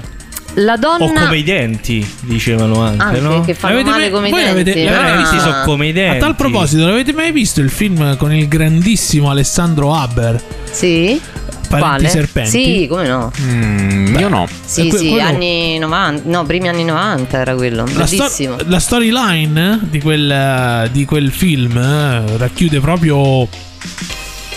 la 0.58 0.78
donna 0.78 1.04
O 1.04 1.12
come 1.12 1.38
i 1.38 1.44
denti, 1.44 2.06
dicevano 2.22 2.82
anche, 2.82 3.04
anche 3.04 3.20
no? 3.20 3.42
che 3.42 3.54
fanno 3.54 3.74
L'avete 3.76 3.90
male 3.92 4.02
mai- 4.04 4.12
come 4.12 4.28
i 4.28 4.32
denti. 4.32 4.46
l'avete 4.48 4.80
I 4.80 4.88
Ah. 4.88 5.16
denti 5.16 5.40
sono 5.40 5.62
come 5.66 5.88
i 5.88 5.92
denti. 5.94 6.18
a 6.18 6.20
tal 6.20 6.36
proposito, 6.36 6.86
l'avete 6.86 7.14
mai 7.14 7.32
visto 7.32 7.60
il 7.62 7.70
film 7.70 8.16
con 8.18 8.34
il 8.34 8.48
grandissimo 8.48 9.30
Alessandro 9.30 9.94
Haber? 9.94 10.42
Sì? 10.72 11.20
Parenti 11.68 11.80
Quale? 12.04 12.10
serpenti? 12.10 12.50
Sì, 12.82 12.88
come 12.88 13.08
no? 13.08 13.32
Mm, 13.42 14.18
io 14.18 14.30
no. 14.30 14.48
Sì, 14.66 14.82
Eh, 14.86 14.90
que- 14.90 14.98
sì, 15.00 15.10
quello- 15.10 15.24
anni 15.28 15.78
90, 15.80 16.22
no, 16.30 16.46
primi 16.46 16.68
anni 16.70 16.86
90 16.86 17.38
era 17.40 17.56
quello, 17.56 17.86
La, 17.94 18.06
sto- 18.06 18.18
bellissimo. 18.18 18.56
la 18.68 18.80
storyline 18.80 19.80
di 19.90 20.00
quel, 20.00 20.90
di 20.92 21.06
quel 21.06 21.32
film 21.32 21.76
eh, 21.78 22.38
racchiude 22.38 22.80
proprio 22.80 23.48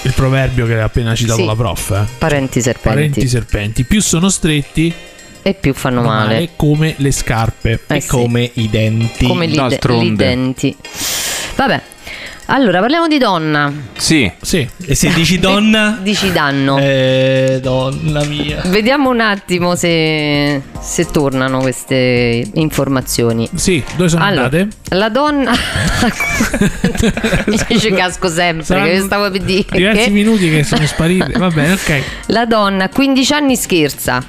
il 0.02 0.12
proverbio 0.14 0.66
che 0.66 0.78
ha 0.78 0.84
appena 0.84 1.14
citato 1.14 1.40
Sì. 1.40 1.46
la 1.46 1.56
prof. 1.56 1.90
eh. 1.90 2.04
Parenti 2.18 2.60
serpenti. 2.60 2.88
Parenti 2.88 3.28
serpenti. 3.28 3.84
Più 3.84 4.00
sono 4.02 4.28
stretti, 4.28 4.92
e 5.42 5.54
più 5.54 5.72
fanno 5.74 6.02
male. 6.02 6.34
male 6.34 6.48
come 6.56 6.94
le 6.98 7.12
scarpe. 7.12 7.80
Eh 7.86 7.96
E 7.96 8.00
sì. 8.00 8.08
come 8.08 8.50
i 8.54 8.68
denti. 8.68 9.26
come 9.26 9.46
li, 9.46 9.56
d'altronde. 9.56 10.04
li 10.04 10.16
denti. 10.16 10.76
Vabbè. 11.56 11.82
Allora, 12.50 12.80
parliamo 12.80 13.08
di 13.08 13.18
donna. 13.18 13.70
Sì. 13.98 14.30
Sì. 14.40 14.66
E 14.86 14.94
se 14.94 15.12
dici 15.12 15.36
donna? 15.38 15.98
Dici 16.00 16.32
danno. 16.32 16.78
Eh, 16.78 17.58
donna 17.62 18.24
mia. 18.24 18.62
Vediamo 18.68 19.10
un 19.10 19.20
attimo 19.20 19.74
se, 19.74 20.62
se 20.80 21.10
tornano 21.10 21.58
queste 21.58 22.42
informazioni. 22.54 23.46
Sì, 23.54 23.84
dove 23.96 24.08
sono 24.08 24.24
Allora, 24.24 24.44
andate? 24.44 24.68
la 24.96 25.10
donna. 25.10 25.52
Ci 27.78 27.90
casco 27.90 28.30
sempre. 28.30 28.64
Saranno 28.64 28.86
Che 28.88 29.00
stavo 29.00 29.30
per 29.30 29.42
dire. 29.42 29.64
Diversi 29.70 30.04
che 30.04 30.10
minuti 30.10 30.48
che 30.50 30.64
sono 30.64 30.86
spariti. 30.86 31.32
Va 31.32 31.50
bene, 31.50 31.72
ok. 31.74 32.02
La 32.28 32.46
donna 32.46 32.84
a 32.84 32.88
15 32.88 33.32
anni 33.34 33.56
scherza, 33.56 34.24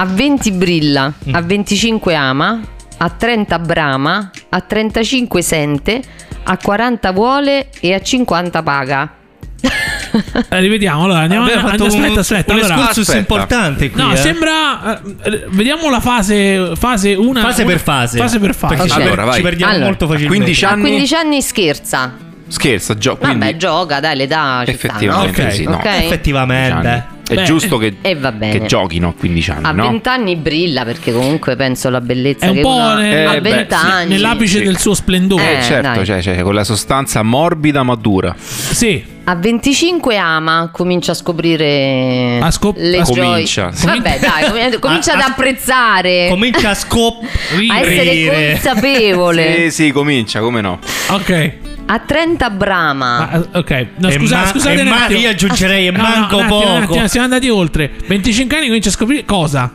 a 0.00 0.04
20 0.06 0.50
brilla, 0.52 1.12
Mm. 1.28 1.34
a 1.34 1.40
25 1.42 2.14
ama, 2.14 2.60
a 2.96 3.10
30 3.10 3.58
brama, 3.58 4.30
a 4.48 4.60
35 4.60 5.42
sente, 5.42 6.00
a 6.44 6.56
40 6.56 7.12
vuole 7.12 7.68
e 7.80 7.92
a 7.92 8.00
50 8.00 8.62
paga. 8.62 9.14
Eh, 9.62 10.58
rivediamo. 10.60 11.04
Allora, 11.04 11.20
andiamo 11.20 11.44
avanti. 11.44 11.68
fatto 11.68 11.84
Aspetta, 11.84 12.12
un, 12.12 12.18
aspetta. 12.18 12.52
un 12.54 12.58
allora, 12.60 12.88
aspetta. 12.88 13.16
importante 13.18 13.90
qui. 13.90 14.00
No, 14.00 14.12
eh. 14.12 14.16
sembra. 14.16 15.00
eh, 15.02 15.44
vediamo 15.50 15.90
la 15.90 16.00
fase. 16.00 16.72
Fase 16.76 17.12
una. 17.14 17.42
Fase 17.42 17.62
una- 17.62 17.70
per 17.72 17.80
fase. 17.80 18.18
Fase 18.18 18.38
per 18.38 18.54
fase. 18.54 18.74
Perché 18.76 18.88
ci, 18.90 18.96
per- 18.96 19.06
Allora, 19.06 19.24
vai. 19.24 19.34
ci 19.34 19.42
perdiamo 19.42 19.72
Allora, 19.72 19.86
molto 19.86 20.04
a 20.04 20.08
facilmente. 20.08 20.36
15 20.44 20.64
A 20.64 20.68
Anni? 20.70 20.80
15 20.82 21.14
anni 21.14 21.42
scherza. 21.42 22.16
Scherza, 22.48 22.96
gio- 22.96 23.16
quindi 23.18 23.38
Vabbè, 23.38 23.56
gioca, 23.56 24.00
dai, 24.00 24.16
l'età 24.16 24.62
ci 24.66 24.74
sta, 24.76 24.86
no? 24.88 24.92
effettivamente 24.94 25.42
Ok. 25.44 25.52
sì, 25.52 25.64
no. 25.64 25.74
Ok. 25.74 25.80
15 25.82 26.04
Effettivamente. 26.06 27.04
È 27.30 27.34
Beh, 27.36 27.44
giusto 27.44 27.76
che, 27.78 27.94
E 28.00 28.16
va 28.16 28.32
bene. 28.32 28.58
che 28.58 28.66
giochino 28.66 29.08
a 29.10 29.14
15 29.16 29.50
anni, 29.52 29.64
A 29.66 29.70
no? 29.70 29.82
20 29.88 30.08
anni 30.08 30.34
brilla 30.34 30.84
perché 30.84 31.12
comunque 31.12 31.54
penso 31.54 31.86
alla 31.86 32.00
bellezza 32.00 32.46
È 32.46 32.48
un 32.48 32.54
che 32.56 32.60
po' 32.62 32.74
uno 32.74 32.94
nel- 32.96 33.26
ha 33.28 33.34
eh, 33.36 33.40
20 33.40 33.66
beh, 33.68 33.76
sì, 33.76 33.86
anni. 33.86 34.08
Nell'apice 34.08 34.58
Sì. 34.58 34.64
del 34.64 34.78
suo 34.78 34.94
splendore. 34.94 35.58
Eh, 35.58 35.62
certo, 35.62 35.88
dai. 35.94 36.04
cioè, 36.04 36.20
cioè, 36.22 36.42
quella 36.42 36.64
sostanza 36.64 37.22
morbida 37.22 37.84
ma 37.84 37.94
dura. 37.94 38.34
Sì. 38.36 39.18
A 39.30 39.36
25 39.36 40.16
ama, 40.16 40.70
comincia 40.72 41.12
a 41.12 41.14
scoprire 41.14 42.40
A 42.42 42.50
scop- 42.50 42.76
le. 42.76 43.00
Comincia. 43.02 43.70
Vabbè, 43.84 44.18
dai, 44.18 44.70
com- 44.72 44.78
comincia 44.90 45.12
A- 45.12 45.18
ad 45.18 45.22
apprezzare, 45.30 46.26
Comincia 46.28 46.70
a 46.70 46.74
scop. 46.74 47.22
a 47.70 47.78
essere 47.78 48.50
consapevole. 48.54 49.54
Sì, 49.54 49.70
sì, 49.84 49.92
comincia, 49.92 50.40
come 50.40 50.60
no? 50.60 50.80
Ok. 51.10 51.52
A 51.86 51.98
30 52.00 52.50
brama. 52.50 53.28
Ah, 53.30 53.42
ok. 53.58 53.86
No, 53.98 54.10
scusa, 54.10 54.38
ma- 54.38 54.46
scusate 54.46 54.82
ma- 54.82 55.06
io 55.06 55.28
aggiungerei 55.30 55.86
e 55.86 55.90
No, 55.92 55.98
no, 55.98 56.08
manco 56.08 56.36
un 56.36 56.42
attimo, 56.42 56.58
un 56.58 56.80
poco. 56.80 56.92
attimo, 56.94 57.06
siamo 57.06 57.26
andati 57.26 57.48
oltre. 57.48 57.88
25 58.08 58.56
anni 58.56 58.66
comincia 58.66 58.88
a 58.88 58.92
scoprire 58.92 59.24
cosa? 59.24 59.70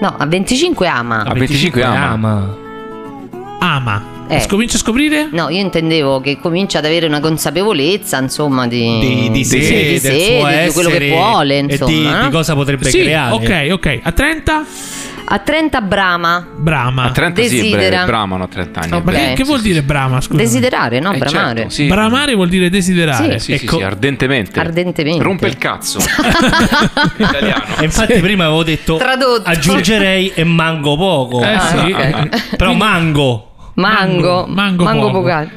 No, 0.00 0.14
a 0.18 0.24
25 0.24 0.86
ama. 0.86 1.24
A 1.26 1.34
25 1.34 1.82
ama. 1.82 2.56
Ama. 3.58 4.11
Eh. 4.36 4.46
Comincia 4.48 4.76
a 4.76 4.80
scoprire? 4.80 5.28
No, 5.32 5.48
io 5.48 5.60
intendevo 5.60 6.20
che 6.20 6.38
comincia 6.38 6.78
ad 6.78 6.84
avere 6.84 7.06
una 7.06 7.20
consapevolezza, 7.20 8.18
insomma, 8.18 8.66
di, 8.66 8.98
Di, 9.00 9.30
di 9.30 9.44
sé, 9.44 9.58
di 9.58 9.64
del 9.66 10.00
sé, 10.00 10.10
suo 10.38 10.46
di 10.48 10.54
essere 10.54 10.72
quello 10.72 10.88
che 10.90 11.08
vuole, 11.08 11.54
e 11.54 11.58
insomma. 11.58 11.90
di, 11.90 12.24
di 12.24 12.30
cosa 12.30 12.54
potrebbe 12.54 12.88
Sì, 12.90 13.00
creare. 13.00 13.34
ok, 13.34 13.72
ok. 13.72 13.98
A 14.02 14.12
30? 14.12 14.64
A 15.24 15.38
30 15.38 15.80
brama. 15.82 16.46
Brama. 16.56 17.04
A 17.04 17.10
30 17.10 17.42
sì, 17.42 17.48
Desidera. 17.48 17.96
bre- 17.98 18.04
bramano 18.06 18.44
a 18.44 18.48
30 18.48 18.80
anni. 18.80 18.90
No, 18.90 18.98
è 18.98 19.02
Ma 19.04 19.10
Ok. 19.12 19.16
che, 19.28 19.32
che 19.34 19.44
vuol 19.44 19.58
Sì, 19.60 19.64
dire 19.68 19.82
brama? 19.82 20.20
Scusa. 20.20 20.36
Desiderare, 20.38 20.98
no? 20.98 21.12
Eh, 21.12 21.18
Bramare. 21.18 21.54
certo, 21.56 21.70
sì. 21.70 21.86
Bramare 21.86 22.34
vuol 22.34 22.48
dire 22.48 22.68
desiderare. 22.68 23.38
Sì, 23.38 23.56
sì, 23.56 23.64
Ecco. 23.64 23.78
sì, 23.78 23.82
ardentemente. 23.84 24.58
Ardentemente. 24.60 25.22
Rompe 25.22 25.46
il 25.46 25.56
cazzo. 25.58 26.00
Italiano. 27.16 27.64
E 27.78 27.84
infatti 27.84 28.18
prima 28.20 28.44
avevo 28.46 28.62
detto 28.64 28.96
Tradotto. 28.96 29.48
aggiungerei 29.48 30.32
e 30.34 30.44
mango 30.44 30.96
poco. 30.96 31.40
Eh, 31.42 31.52
Ah, 31.54 31.60
sì. 31.68 31.92
ok. 31.92 32.56
Però 32.56 32.72
mango. 32.74 33.51
Mango. 33.74 34.44
Mango, 34.48 34.84
Mango. 34.84 35.10
Pocazzi. 35.10 35.50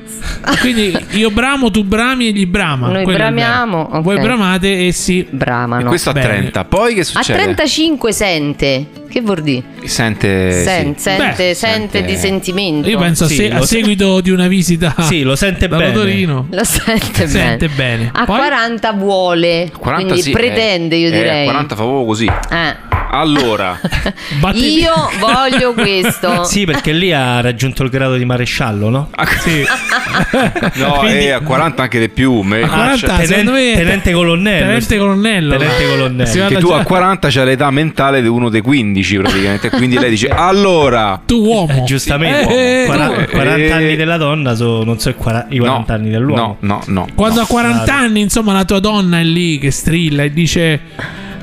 Quindi 0.62 0.96
io 1.12 1.32
bramo, 1.32 1.70
tu 1.72 1.84
brami 1.84 2.28
e 2.28 2.32
gli 2.32 2.46
brama. 2.46 2.88
Noi 2.90 3.04
Quello 3.04 3.10
è 3.10 3.12
il 3.28 3.34
bramiamo, 3.34 3.90
ok. 3.92 4.02
Voi 4.02 4.20
bramate 4.20 4.88
e 4.88 4.92
si 4.92 5.26
Bramano. 5.30 5.88
Questo 5.90 6.12
a 6.12 6.14
Bene. 6.14 6.28
30. 6.28 6.66
Poi 6.66 6.94
che 6.94 7.02
A 7.02 7.04
succede? 7.04 7.40
35 7.44 8.12
sente. 8.12 8.86
Che 9.10 9.22
vuol 9.22 9.42
dire? 9.42 9.64
Sente. 9.86 10.52
Sen- 10.64 10.94
sì. 10.96 11.02
sente, 11.02 11.24
Beh, 11.24 11.54
sente 11.54 11.56
sente- 11.56 12.04
di 12.04 12.16
sentimento. 12.16 12.90
Io 12.90 12.98
penso 13.00 13.26
a, 13.26 13.28
Sì, 13.28 13.36
se- 13.36 13.52
a 13.52 13.58
lo- 13.60 13.66
seguito 13.66 14.22
di 14.22 14.30
una 14.30 14.48
visita 14.48 14.94
Sì, 15.00 15.22
lo 15.24 15.36
sente 15.36 15.68
da 15.68 15.78
bene. 15.78 15.94
Torino. 15.94 16.48
Lo 16.52 16.64
sente, 16.64 17.28
Sente 17.28 17.68
bene. 17.68 17.98
bene. 17.98 18.10
A 18.14 18.26
Poi? 18.26 18.38
40 18.38 18.92
vuole. 18.94 19.72
40 19.78 20.04
quindi 20.06 20.22
sì, 20.22 20.32
pretende, 20.32 20.96
eh, 20.96 21.00
io 21.00 21.08
eh, 21.08 21.12
direi. 21.12 21.46
40 21.46 21.76
fa 21.76 21.82
proprio 21.84 22.06
così. 22.06 22.26
Eh. 22.26 22.94
Allora, 23.18 23.80
Io 24.54 24.94
voglio 25.20 25.74
questo. 25.78 26.44
Sì, 26.44 26.66
perché 26.66 26.92
lì 26.92 27.14
ha 27.14 27.40
raggiunto 27.42 27.84
il 27.84 27.90
grado 27.90 28.16
di 28.16 28.26
maresciallo, 28.26 28.90
no? 28.90 29.10
Sì. 29.40 29.64
no, 30.80 30.92
Quindi- 31.00 31.26
eh, 31.26 31.32
a 31.32 31.40
40 31.40 31.82
anche 31.84 32.00
di 32.00 32.10
più. 32.10 32.42
me- 32.42 32.62
A 32.64 32.68
40 32.68 33.08
Tenen- 33.08 33.26
secondo 33.26 33.52
me 33.52 33.74
tenente 33.76 34.12
colonnello. 34.12 34.66
Tenente 34.66 34.98
colonnello. 34.98 35.58
Tenente 35.58 35.88
colonnello. 35.88 36.48
Che 36.48 36.58
tu 36.58 36.70
a 36.70 36.84
40 36.84 37.28
c'hai 37.30 37.46
l'età 37.46 37.72
mentale 37.72 38.22
di 38.22 38.28
uno 38.28 38.50
dei 38.50 38.62
15 38.62 39.18
praticamente. 39.18 39.70
Quindi 39.70 39.98
lei 39.98 40.10
dice: 40.10 40.28
Allora, 40.28 41.22
Tu 41.26 41.38
uomo. 41.44 41.74
Eh, 41.74 41.84
giustamente, 41.84 42.50
Eh, 42.54 42.82
eh, 42.84 42.86
Quara- 42.86 43.08
tu- 43.10 43.26
40 43.32 43.62
eh. 43.66 43.72
anni 43.72 43.96
della 43.96 44.18
donna 44.18 44.56
sono, 44.56 44.84
non 44.84 45.00
so, 45.00 45.10
i 45.10 45.16
quara- 45.16 45.46
i 45.50 45.58
40 45.58 45.94
no, 45.94 46.00
anni 46.00 46.10
dell'uomo. 46.12 46.58
No, 46.60 46.82
no, 46.86 47.04
no. 47.04 47.08
Quando 47.16 47.38
no. 47.40 47.44
a 47.44 47.48
40 47.48 47.84
Claro. 47.84 48.04
anni, 48.06 48.20
insomma, 48.22 48.54
la 48.54 48.66
tua 48.66 48.80
donna 48.80 49.20
è 49.20 49.24
lì 49.24 49.58
che 49.58 49.72
strilla 49.72 50.24
e 50.24 50.32
dice: 50.32 50.80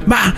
Ma 0.04 0.32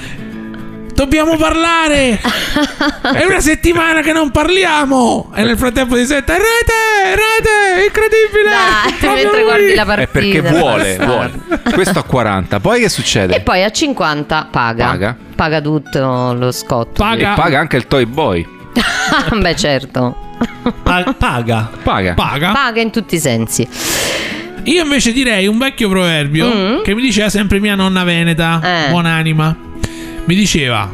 dobbiamo 0.94 1.36
parlare! 1.36 2.20
È 3.14 3.24
una 3.24 3.40
settimana 3.40 4.00
che 4.00 4.12
non 4.12 4.30
parliamo! 4.30 5.32
E 5.34 5.42
nel 5.42 5.56
frattempo 5.58 5.94
ti 5.96 6.06
sente: 6.06 6.32
Rete! 6.32 7.10
Rete! 7.10 7.84
Incredibile! 7.86 8.50
Dai, 9.00 9.14
mentre 9.14 9.36
lui!" 9.38 9.42
guardi 9.44 9.74
la 9.74 9.82
È 9.82 9.86
partita. 9.86 10.06
perché 10.10 10.40
vuole, 10.40 10.96
vuole. 10.98 11.32
Questo 11.72 11.98
a 11.98 12.02
40. 12.04 12.60
Poi 12.60 12.80
che 12.80 12.88
succede? 12.88 13.36
E 13.36 13.40
poi 13.40 13.62
a 13.62 13.70
50 13.70 14.48
paga. 14.50 14.86
Paga. 14.86 15.16
Paga 15.34 15.60
tutto 15.60 16.32
lo 16.32 16.52
scotto. 16.52 17.02
Paga. 17.02 17.32
E 17.32 17.36
paga 17.36 17.58
anche 17.58 17.76
il 17.76 17.86
Toy 17.86 18.04
Boy. 18.06 18.46
Beh, 19.38 19.56
certo. 19.56 20.16
Pa- 20.82 21.14
paga. 21.16 21.70
Paga. 21.82 22.14
Paga. 22.14 22.52
Paga 22.52 22.80
in 22.80 22.90
tutti 22.90 23.14
i 23.16 23.18
sensi. 23.18 23.68
Io 24.66 24.82
invece 24.82 25.12
direi 25.12 25.46
un 25.46 25.58
vecchio 25.58 25.88
proverbio 25.90 26.46
Mm. 26.46 26.82
che 26.82 26.94
mi 26.94 27.02
diceva 27.02 27.28
sempre 27.28 27.60
mia 27.60 27.74
nonna 27.74 28.02
Veneta, 28.02 28.60
Eh. 28.62 28.88
buonanima. 28.90 29.56
Mi 30.26 30.34
diceva: 30.34 30.90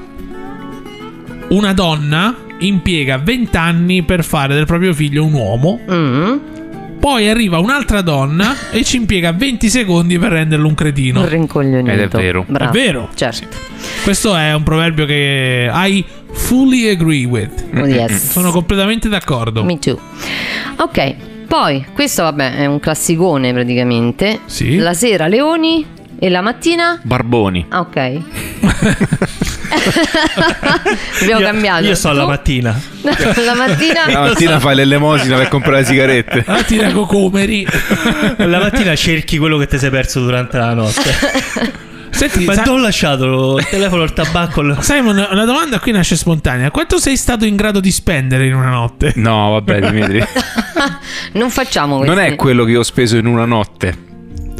Una 1.48 1.72
donna 1.72 2.34
impiega 2.58 3.18
20 3.18 3.56
anni 3.56 4.02
per 4.02 4.24
fare 4.24 4.54
del 4.54 4.66
proprio 4.66 4.92
figlio 4.92 5.24
un 5.24 5.32
uomo. 5.32 5.80
Mm. 5.90 6.38
Poi 6.98 7.28
arriva 7.28 7.58
un'altra 7.58 8.02
donna 8.02 8.54
e 8.70 8.84
ci 8.84 8.96
impiega 8.96 9.32
20 9.32 9.70
secondi 9.70 10.18
per 10.18 10.32
renderlo 10.32 10.66
un 10.66 10.74
cretino. 10.74 11.20
Un 11.20 11.28
rincoglionito. 11.28 11.90
Ed 11.90 12.00
è 12.00 12.08
vero. 12.08 12.44
Bravo. 12.46 12.70
È 12.70 12.74
vero. 12.74 13.08
Certo. 13.14 13.56
Questo 14.02 14.36
è 14.36 14.52
un 14.52 14.62
proverbio 14.64 15.06
che 15.06 15.70
I 15.72 16.04
fully 16.32 16.88
agree 16.88 17.24
with. 17.24 17.68
Oh, 17.74 17.86
yes. 17.86 18.32
Sono 18.32 18.50
completamente 18.50 19.08
d'accordo. 19.08 19.64
Me 19.64 19.78
too. 19.78 19.98
Ok, 20.76 21.14
poi 21.46 21.86
questo 21.94 22.24
vabbè 22.24 22.56
è 22.56 22.66
un 22.66 22.80
classicone 22.80 23.52
praticamente. 23.52 24.40
Sì. 24.44 24.76
La 24.76 24.92
sera 24.92 25.26
leoni 25.26 25.86
e 26.22 26.28
la 26.28 26.42
mattina... 26.42 27.00
Barboni. 27.02 27.64
Ah, 27.70 27.80
ok. 27.80 27.96
Abbiamo 31.22 31.40
Io- 31.40 31.46
cambiato. 31.46 31.84
Io 31.84 31.94
so 31.94 32.12
la 32.12 32.22
Tu? 32.24 32.28
mattina. 32.28 32.80
la 33.02 33.54
mattina... 33.54 34.06
La 34.12 34.20
mattina 34.20 34.60
fai 34.60 34.74
l'elemosina 34.74 35.36
per 35.38 35.48
comprare 35.48 35.78
le 35.80 35.84
sigarette. 35.86 36.44
Ah, 36.46 36.62
tira 36.62 36.90
cocomeri. 36.92 37.66
La 38.36 38.58
mattina 38.58 38.94
cerchi 38.94 39.38
quello 39.38 39.56
che 39.56 39.66
ti 39.66 39.78
sei 39.78 39.88
perso 39.90 40.20
durante 40.20 40.58
la 40.58 40.74
notte. 40.74 41.10
Senti, 42.10 42.44
Ma 42.44 42.52
Sa- 42.54 42.64
ho 42.70 42.76
lasciato 42.76 43.56
il 43.58 43.66
telefono, 43.66 44.02
il 44.02 44.12
tabacco? 44.12 44.82
Simon, 44.82 45.26
una 45.30 45.44
domanda 45.46 45.78
qui 45.78 45.92
nasce 45.92 46.16
spontanea. 46.16 46.70
Quanto 46.70 46.98
sei 46.98 47.16
stato 47.16 47.46
in 47.46 47.56
grado 47.56 47.80
di 47.80 47.90
spendere 47.90 48.46
in 48.46 48.54
una 48.54 48.68
notte? 48.68 49.12
No, 49.16 49.52
vabbè, 49.52 49.80
Dimitri. 49.90 50.22
Non 51.32 51.48
facciamo 51.50 51.96
questo. 51.98 52.14
Non 52.14 52.22
è 52.22 52.34
quello 52.36 52.64
che 52.64 52.76
ho 52.76 52.82
speso 52.82 53.16
in 53.16 53.24
una 53.26 53.46
notte. 53.46 54.08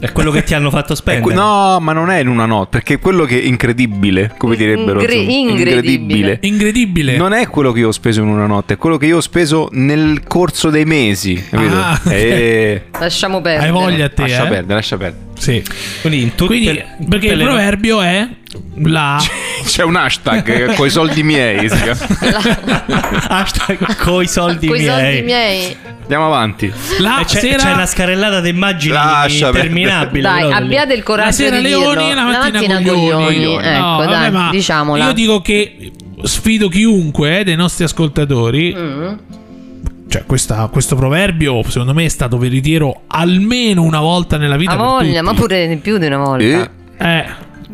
È 0.01 0.13
quello 0.13 0.31
che 0.31 0.43
ti 0.45 0.55
hanno 0.55 0.71
fatto 0.71 0.95
spendere. 0.95 1.25
que- 1.25 1.35
no, 1.35 1.79
ma 1.81 1.93
non 1.93 2.11
è 2.11 2.21
in 2.21 2.29
una 2.29 2.47
notte, 2.47 2.69
perché 2.79 2.99
quello 2.99 3.25
che 3.25 3.41
è 3.41 3.45
incredibile, 3.45 4.33
come 4.39 4.57
direbbero. 4.57 5.01
Insomma, 5.01 5.31
ingredibile. 5.31 6.39
Incredibile. 6.41 7.17
Non 7.17 7.33
è 7.33 7.47
quello 7.49 7.71
che 7.73 7.81
io 7.81 7.89
ho 7.89 7.93
speso 7.93 8.23
in 8.23 8.29
una 8.29 8.47
notte, 8.47 8.75
è 8.75 8.77
quello 8.77 8.97
che 8.97 9.07
io 9.07 9.19
ho 9.19 9.21
speso 9.21 9.69
nel 9.73 10.23
corso 10.27 10.71
dei 10.71 10.85
mesi. 10.85 11.35
Capito? 11.49 11.77
Ah, 11.77 12.01
ok. 12.03 12.13
Eh, 12.13 12.83
Lasciamo 12.99 13.41
perdere. 13.41 13.67
Hai 13.67 13.73
voglia 13.73 14.07
a 14.07 14.09
te, 14.09 14.23
lascia 14.23 14.47
eh? 14.47 14.49
perdere, 14.49 14.75
lascia 14.75 14.97
perdere. 14.97 15.29
Sì. 15.41 15.63
Quindi 16.03 16.21
in 16.23 16.35
tutte, 16.35 16.47
Quindi, 16.47 16.83
in 16.99 17.09
perché 17.09 17.29
il 17.29 17.39
le- 17.39 17.45
proverbio 17.45 18.01
è 18.03 18.29
la 18.83 19.19
C'è 19.65 19.83
un 19.85 19.97
hashtag 19.97 20.75
con 20.75 20.87
i 20.87 20.91
soldi 20.91 21.23
miei. 21.23 21.69
Hashtag 23.29 23.97
coi 23.97 24.27
soldi 24.27 24.67
Con 24.67 24.77
i 24.77 24.81
miei. 24.81 24.91
soldi 25.05 25.23
miei. 25.23 25.77
Andiamo 26.03 26.27
avanti. 26.27 26.73
la 26.99 27.21
E 27.21 27.25
c'è, 27.25 27.39
sera 27.41 27.57
c'è 27.63 27.73
una 27.73 27.87
scarrellata 27.87 28.41
di 28.41 28.49
immagini 28.49 28.93
Lascia 28.93 29.51
perdere. 29.51 29.67
interminabili. 29.69 30.23
Dai, 30.23 30.43
però, 30.45 30.57
abbiate 30.57 30.95
il 30.95 31.03
coraggio 31.03 31.27
la 31.29 31.33
sera 31.33 31.57
di 31.57 31.63
leoni 31.63 31.85
dirlo. 32.05 32.11
e 32.11 32.15
la 32.15 32.25
mattina, 32.25 32.83
coglioni. 32.83 33.45
Ecco, 33.45 33.79
No, 33.79 33.97
dai, 33.99 34.07
vabbè, 34.07 34.31
ma 34.31 34.49
diciamola. 34.51 35.05
Io 35.07 35.13
dico 35.13 35.41
che 35.41 35.93
sfido 36.25 36.69
chiunque 36.69 37.39
eh, 37.41 37.45
dei 37.45 37.57
nostri 37.57 37.85
ascoltatori. 37.85 38.75
Mm. 38.77 39.13
Cioè, 40.11 40.25
questa- 40.27 40.67
questo 40.73 40.97
proverbio, 40.97 41.63
secondo 41.69 41.95
me, 41.95 42.05
è 42.05 42.09
stato 42.09 42.37
veritiero 42.37 43.03
almeno 43.07 43.83
una 43.85 44.01
volta 44.01 44.37
nella 44.39 44.57
vita. 44.57 44.73
Per 44.77 44.81
voglia, 44.85 45.21
tutti. 45.21 45.25
ma 45.25 45.35
pure 45.35 45.79
più 45.81 45.99
di 45.99 46.07
una 46.07 46.19
volta. 46.19 46.45
Eh, 46.45 46.69
Eh, 46.99 47.25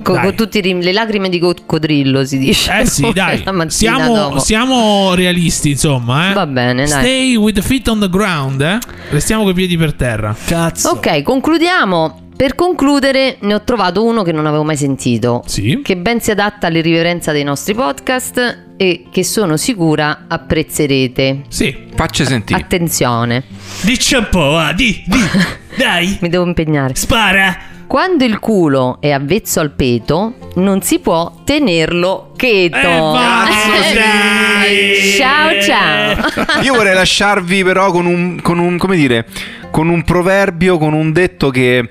Co- 0.02 0.12
dai. 0.12 0.22
con 0.24 0.34
tutte 0.34 0.60
le 0.60 0.92
lacrime 0.92 1.30
di 1.30 1.38
coccodrillo 1.38 2.26
si 2.26 2.36
dice. 2.38 2.80
Eh 2.80 2.84
sì, 2.86 3.10
dai. 3.14 3.42
Siamo, 3.68 4.38
siamo 4.38 5.14
realisti, 5.14 5.70
insomma. 5.70 6.30
Eh. 6.30 6.34
Va 6.34 6.46
bene, 6.46 6.84
dai. 6.86 7.00
Stay 7.00 7.36
with 7.36 7.54
the 7.54 7.62
feet 7.62 7.88
on 7.88 8.00
the 8.00 8.10
ground, 8.10 8.60
eh. 8.60 8.78
Restiamo 9.08 9.42
coi 9.42 9.54
piedi 9.54 9.78
per 9.78 9.94
terra. 9.94 10.36
Cazzo. 10.46 10.90
Ok, 10.90 11.22
concludiamo. 11.22 12.20
Per 12.36 12.54
concludere, 12.54 13.38
ne 13.40 13.54
ho 13.54 13.62
trovato 13.62 14.04
uno 14.04 14.22
che 14.22 14.30
non 14.30 14.44
avevo 14.44 14.62
mai 14.62 14.76
sentito. 14.76 15.42
Sì. 15.46 15.80
Che 15.82 15.96
ben 15.96 16.20
si 16.20 16.30
adatta 16.30 16.66
all'irriverenza 16.66 17.32
dei 17.32 17.44
nostri 17.44 17.74
podcast 17.74 18.64
e 18.76 19.04
che 19.10 19.24
sono 19.24 19.56
sicura 19.56 20.24
apprezzerete. 20.28 21.44
Sì. 21.48 21.74
faccia 21.94 22.24
sentire. 22.26 22.60
Attenzione, 22.60 23.42
Dici 23.80 24.14
un 24.16 24.28
po', 24.30 24.50
va, 24.50 24.72
di, 24.74 25.02
di. 25.06 25.18
Dai, 25.76 26.18
mi 26.20 26.28
devo 26.28 26.44
impegnare. 26.44 26.94
spara. 26.94 27.56
Quando 27.86 28.24
il 28.24 28.40
culo 28.40 28.98
è 29.00 29.10
avvezzo 29.10 29.60
al 29.60 29.70
peto, 29.70 30.34
non 30.56 30.82
si 30.82 30.98
può 30.98 31.42
tenerlo 31.44 32.32
cheto. 32.36 32.76
Eh, 32.76 32.80
cazzo, 32.82 33.72
Eh, 33.90 33.94
dai. 33.94 35.12
Ciao 35.16 35.60
ciao. 35.62 36.62
Io 36.62 36.74
vorrei 36.74 36.94
lasciarvi 36.94 37.62
però 37.62 37.92
con 37.92 38.06
un, 38.06 38.40
con 38.42 38.58
un, 38.58 38.76
come 38.76 38.96
dire, 38.96 39.26
con 39.70 39.88
un 39.88 40.02
proverbio, 40.02 40.78
con 40.78 40.92
un 40.94 41.12
detto 41.12 41.50
che 41.50 41.88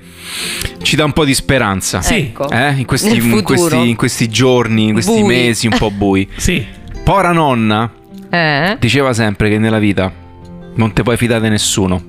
ci 0.82 0.96
dà 0.98 1.06
un 1.06 1.14
po' 1.14 1.24
di 1.24 1.34
speranza. 1.34 2.02
Sì. 2.02 2.16
Ecco. 2.16 2.50
Eh, 2.50 2.74
in, 2.74 2.86
questi, 2.86 3.16
in, 3.16 3.42
questi, 3.44 3.90
in 3.90 3.96
questi 3.96 4.28
giorni, 4.30 4.88
in 4.88 4.94
questi 4.94 5.20
Bui. 5.22 5.24
mesi 5.28 5.68
un 5.68 5.78
po' 5.78 5.92
bui. 5.92 6.28
Sì. 6.36 6.64
Pora 7.04 7.32
nonna 7.32 7.90
Eh? 8.32 8.78
diceva 8.80 9.14
sempre 9.14 9.48
che 9.50 9.60
nella 9.60 9.78
vita 9.80 10.12
non 10.76 10.92
ti 10.92 11.04
puoi 11.04 11.16
fidare 11.18 11.42
di 11.42 11.50
nessuno, 11.50 12.02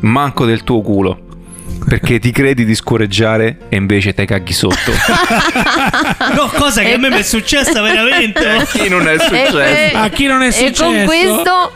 manco 0.00 0.46
del 0.46 0.62
tuo 0.64 0.80
culo. 0.80 1.24
Perché 1.88 2.18
ti 2.18 2.32
credi 2.32 2.64
di 2.64 2.74
scorreggiare 2.74 3.58
e 3.68 3.76
invece 3.76 4.12
te 4.14 4.24
caghi 4.24 4.52
sotto. 4.52 4.92
No, 6.34 6.48
cosa 6.48 6.82
che 6.82 6.94
a 6.94 6.98
me 6.98 7.08
mi 7.08 7.18
è 7.18 7.22
successa 7.22 7.80
veramente. 7.80 8.66
Chi 8.72 8.88
non 8.88 9.06
è 9.08 9.14
E 9.14 9.18
successo? 9.20 9.96
A 9.96 10.08
chi 10.08 10.26
non 10.26 10.42
è 10.42 10.48
E 10.48 10.52
successo? 10.52 10.84
con 10.84 11.04
questo 11.04 11.72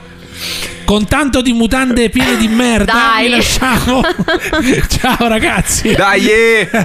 Con 0.85 1.07
tanto 1.07 1.41
di 1.43 1.53
mutande 1.53 2.09
piene 2.11 2.37
di 2.37 2.49
merda, 2.49 2.93
Dai. 2.93 3.25
vi 3.25 3.31
lasciamo. 3.31 4.03
ciao 5.01 5.29
ragazzi. 5.29 5.93
Dai! 5.95 6.21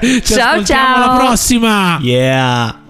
Ci 0.02 0.22
Ciao, 0.24 0.64
ciao. 0.64 0.96
alla 0.96 1.16
prossima. 1.18 1.98
Yeah. 2.02 2.85